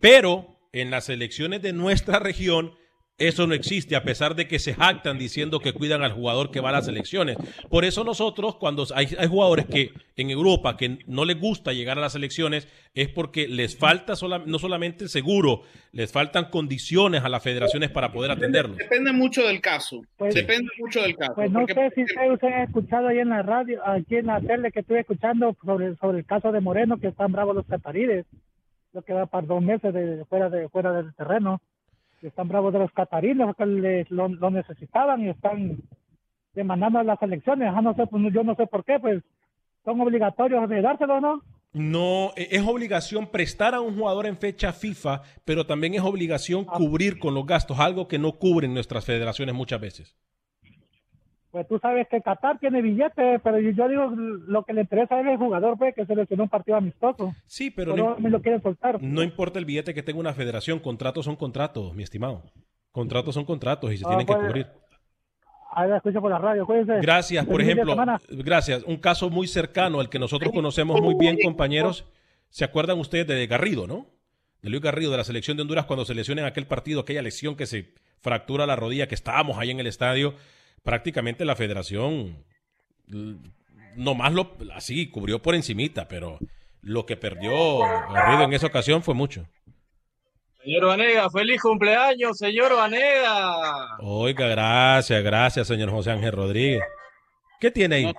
[0.00, 2.72] Pero en las elecciones de nuestra región,
[3.18, 6.60] eso no existe, a pesar de que se jactan diciendo que cuidan al jugador que
[6.60, 7.36] va a las elecciones.
[7.68, 12.00] Por eso nosotros, cuando hay, jugadores que en Europa que no les gusta llegar a
[12.00, 14.14] las elecciones, es porque les falta
[14.46, 18.76] no solamente el seguro, les faltan condiciones a las federaciones para poder atenderlos.
[18.76, 20.00] Depende mucho del caso.
[20.16, 21.34] Pues, depende mucho del caso.
[21.34, 24.70] Pues no sé si ustedes han escuchado ahí en la radio, aquí en la tele
[24.70, 28.26] que estuve escuchando sobre, sobre el caso de Moreno, que están bravos los catarides
[29.02, 31.60] que va para dos meses de fuera de fuera del terreno.
[32.22, 35.78] Están bravos de los catarines, que les, lo, necesitaban y están
[36.54, 37.72] demandando a las elecciones.
[37.74, 39.22] Ah, no sé, pues, yo no sé por qué, pues
[39.84, 41.42] son obligatorios de dárselo, ¿no?
[41.72, 46.66] No, e, es obligación prestar a un jugador en fecha FIFA, pero también es obligación
[46.68, 46.76] ah.
[46.76, 50.16] cubrir con los gastos, algo que no cubren nuestras federaciones muchas veces.
[51.58, 55.26] Pues tú sabes que Qatar tiene billetes, pero yo digo lo que le interesa es
[55.26, 57.34] el jugador, pues, que seleccionó un partido amistoso.
[57.46, 59.02] Sí, pero no, me lo quieren soltar.
[59.02, 62.44] No importa el billete que tenga una federación, contratos son contratos, mi estimado.
[62.92, 64.66] Contratos son contratos y se ah, tienen que pues, cubrir.
[65.72, 66.64] Ahí escucho por la radio,
[67.02, 67.96] Gracias, por ejemplo,
[68.28, 68.84] gracias.
[68.84, 72.04] Un caso muy cercano al que nosotros conocemos muy bien, compañeros.
[72.50, 74.06] ¿Se acuerdan ustedes de Garrido, no?
[74.62, 77.20] De Luis Garrido, de la selección de Honduras, cuando se lesiona en aquel partido, aquella
[77.20, 80.34] lesión que se fractura la rodilla, que estábamos ahí en el estadio
[80.82, 82.44] prácticamente la federación
[83.96, 86.38] nomás lo así cubrió por encimita, pero
[86.82, 87.78] lo que perdió
[88.12, 89.46] Garrido en esa ocasión fue mucho.
[90.62, 93.96] Señor Vanega, feliz cumpleaños, señor Vanega.
[94.00, 96.82] Oiga, gracias, gracias, señor José Ángel Rodríguez.
[97.60, 98.12] ¿Qué tiene ahí?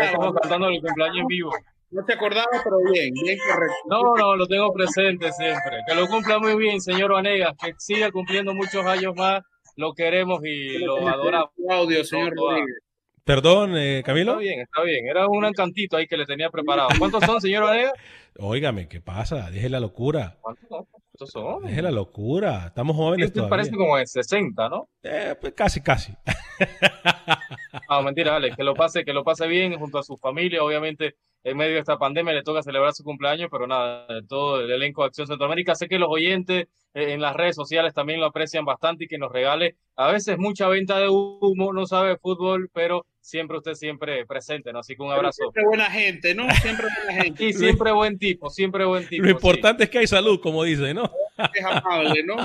[0.00, 1.50] estamos cantando el cumpleaños en vivo.
[1.90, 3.76] No te acordaba, pero bien, bien correcto.
[3.88, 5.78] No, no, lo tengo presente siempre.
[5.86, 9.42] Que lo cumpla muy bien, señor Vanega, que siga cumpliendo muchos años más
[9.76, 11.50] lo queremos y lo adoramos.
[11.70, 12.78] Audio, señor Rodríguez.
[13.24, 14.32] Perdón, eh, Camilo.
[14.32, 15.08] Está bien, está bien.
[15.08, 16.90] Era un encantito ahí que le tenía preparado.
[16.98, 17.92] ¿Cuántos son, señor Vanega?
[18.38, 19.50] Óigame, ¿qué pasa?
[19.50, 20.38] Deje la locura.
[20.40, 21.64] ¿Cuántos son?
[21.64, 22.66] Deje la locura.
[22.66, 23.50] Estamos jóvenes todavía.
[23.50, 24.88] parece como de 60, ¿no?
[25.02, 26.12] Eh, pues casi, casi.
[27.90, 28.52] no, mentira, dale.
[28.54, 30.62] Que lo pase, que lo pase bien junto a su familia.
[30.62, 34.70] Obviamente, en medio de esta pandemia le toca celebrar su cumpleaños, pero nada, todo el
[34.70, 35.74] elenco de Acción Centroamérica.
[35.74, 39.18] Sé que los oyentes eh, en las redes sociales también lo aprecian bastante y que
[39.18, 44.26] nos regale a veces mucha venta de humo, no sabe fútbol, pero siempre usted siempre
[44.26, 44.80] presente, ¿no?
[44.80, 45.42] Así que un abrazo.
[45.42, 46.50] Siempre buena gente, ¿no?
[46.62, 47.44] Siempre buena gente.
[47.44, 49.24] y siempre buen tipo, siempre buen tipo.
[49.24, 51.10] Lo importante es que hay salud, como dice, ¿no?
[51.54, 52.36] Es amable, ¿no?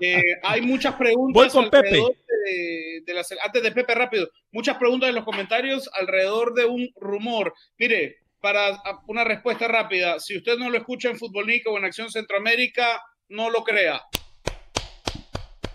[0.00, 1.34] Eh, hay muchas preguntas.
[1.34, 2.00] Voy con Pepe.
[2.46, 7.54] De, antes de Pepe, rápido, muchas preguntas en los comentarios alrededor de un rumor.
[7.78, 12.10] Mire, para una respuesta rápida, si usted no lo escucha en Fútbol o en Acción
[12.10, 14.00] Centroamérica, no lo crea.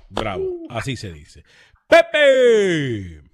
[0.09, 1.43] Bravo, así se dice.
[1.87, 3.30] Pepe.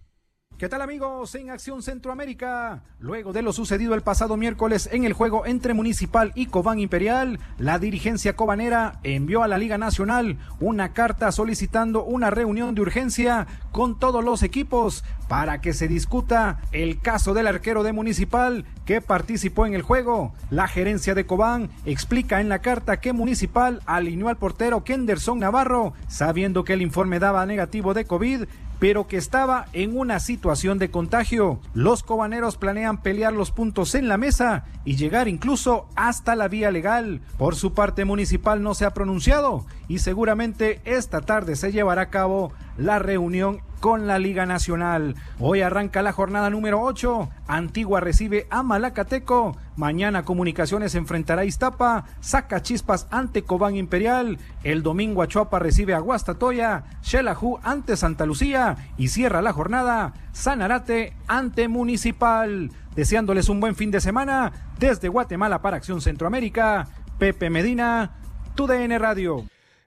[0.58, 2.82] ¿Qué tal amigos en Acción Centroamérica?
[3.00, 7.40] Luego de lo sucedido el pasado miércoles en el juego entre Municipal y Cobán Imperial,
[7.60, 13.46] la dirigencia cobanera envió a la Liga Nacional una carta solicitando una reunión de urgencia
[13.72, 19.00] con todos los equipos para que se discuta el caso del arquero de Municipal que
[19.00, 20.34] participó en el juego.
[20.50, 25.94] La gerencia de Cobán explica en la carta que Municipal alineó al portero Kenderson Navarro,
[26.08, 28.46] sabiendo que el informe daba negativo de COVID
[28.80, 31.60] pero que estaba en una situación de contagio.
[31.74, 36.72] Los cobaneros planean pelear los puntos en la mesa y llegar incluso hasta la vía
[36.72, 37.22] legal.
[37.38, 42.10] Por su parte municipal no se ha pronunciado y seguramente esta tarde se llevará a
[42.10, 45.16] cabo la reunión con la Liga Nacional.
[45.40, 47.30] Hoy arranca la jornada número 8.
[47.48, 49.58] Antigua recibe a Malacateco.
[49.76, 52.06] Mañana Comunicaciones enfrentará a Iztapa.
[52.20, 54.40] Saca chispas ante Cobán Imperial.
[54.64, 56.84] El domingo Achuapa recibe a Guastatoya.
[57.02, 58.78] Xelajú ante Santa Lucía.
[58.98, 62.72] Y cierra la jornada Sanarate ante Municipal.
[62.96, 64.52] Deseándoles un buen fin de semana.
[64.80, 66.88] Desde Guatemala para Acción Centroamérica.
[67.20, 68.18] Pepe Medina,
[68.56, 69.44] TUDN Radio.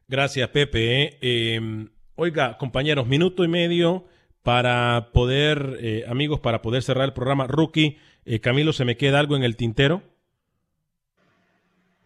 [0.09, 1.18] Gracias, Pepe.
[1.20, 1.88] Eh,
[2.22, 4.04] Oiga, compañeros, minuto y medio
[4.42, 7.46] para poder, eh, amigos, para poder cerrar el programa.
[7.46, 7.96] Rookie,
[8.26, 10.02] eh, Camilo, ¿se me queda algo en el tintero?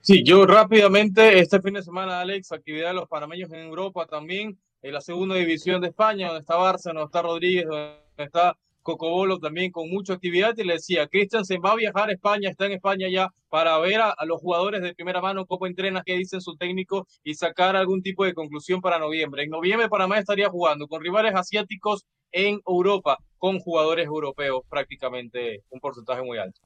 [0.02, 4.56] Sí, yo rápidamente, este fin de semana, Alex, actividad de los panameños en Europa también,
[4.82, 9.39] en la segunda división de España, donde está Barça, donde está Rodríguez, donde está Cocobolo
[9.39, 12.66] también con mucha actividad y le decía, Cristian se va a viajar a España, está
[12.66, 16.43] en España ya para ver a, los jugadores de primera mano cómo entrena, qué dicen
[16.43, 19.45] su técnico y sacar algún tipo de conclusión para noviembre.
[19.45, 25.80] En noviembre Panamá estaría jugando con rivales asiáticos en Europa, con jugadores europeos prácticamente un
[25.80, 26.61] porcentaje muy alto.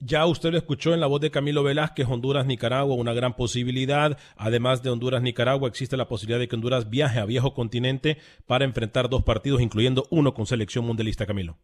[0.00, 4.16] Ya usted lo escuchó en la voz de Camilo Velázquez, Honduras-Nicaragua, una gran posibilidad.
[4.36, 9.08] Además de Honduras-Nicaragua, existe la posibilidad de que Honduras viaje a viejo continente para enfrentar
[9.08, 11.58] dos partidos, incluyendo uno con selección mundialista, Camilo.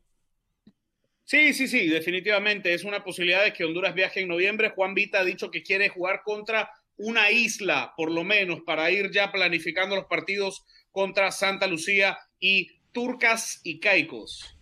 [1.23, 2.75] Sí, sí, sí, definitivamente.
[2.75, 4.73] Es una posibilidad de que Honduras viaje en noviembre.
[4.75, 9.13] Juan Vita ha dicho que quiere jugar contra una isla, por lo menos, para ir
[9.13, 14.57] ya planificando los partidos contra Santa Lucía y Turcas y Caicos.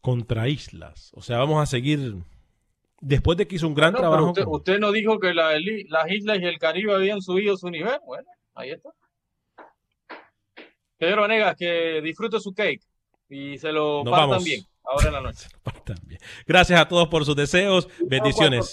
[0.00, 1.10] Contra islas.
[1.14, 2.14] O sea, vamos a seguir
[3.04, 4.32] después de que hizo un gran trabajo.
[4.46, 5.60] Usted, no dijo que las
[6.10, 7.98] islas y el Caribe habían subido su nivel.
[8.06, 8.90] Bueno, ahí está.
[10.96, 12.82] Pedro Negas, que disfrute su cake
[13.28, 15.46] y se lo partan bien ahora en la noche.
[16.46, 17.88] Gracias a todos por sus deseos.
[18.06, 18.70] Bendiciones.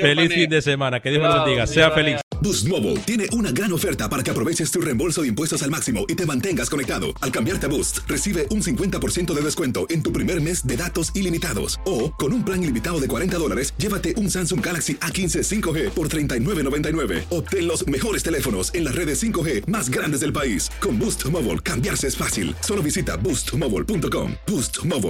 [0.00, 1.00] Feliz fin de semana.
[1.00, 1.66] Que Dios los bendiga.
[1.66, 2.16] Sea feliz.
[2.42, 6.06] Boost Mobile tiene una gran oferta para que aproveches tu reembolso de impuestos al máximo
[6.08, 7.12] y te mantengas conectado.
[7.20, 11.14] Al cambiarte a Boost, recibe un 50% de descuento en tu primer mes de datos
[11.14, 11.78] ilimitados.
[11.84, 16.08] O, con un plan ilimitado de 40 dólares, llévate un Samsung Galaxy A15 5G por
[16.08, 17.24] $39.99.
[17.28, 20.70] Obtén los mejores teléfonos en las redes 5G más grandes del país.
[20.80, 22.56] Con Boost Mobile, cambiarse es fácil.
[22.60, 24.32] Solo visita boostmobile.com.
[24.46, 25.09] Boost Mobile,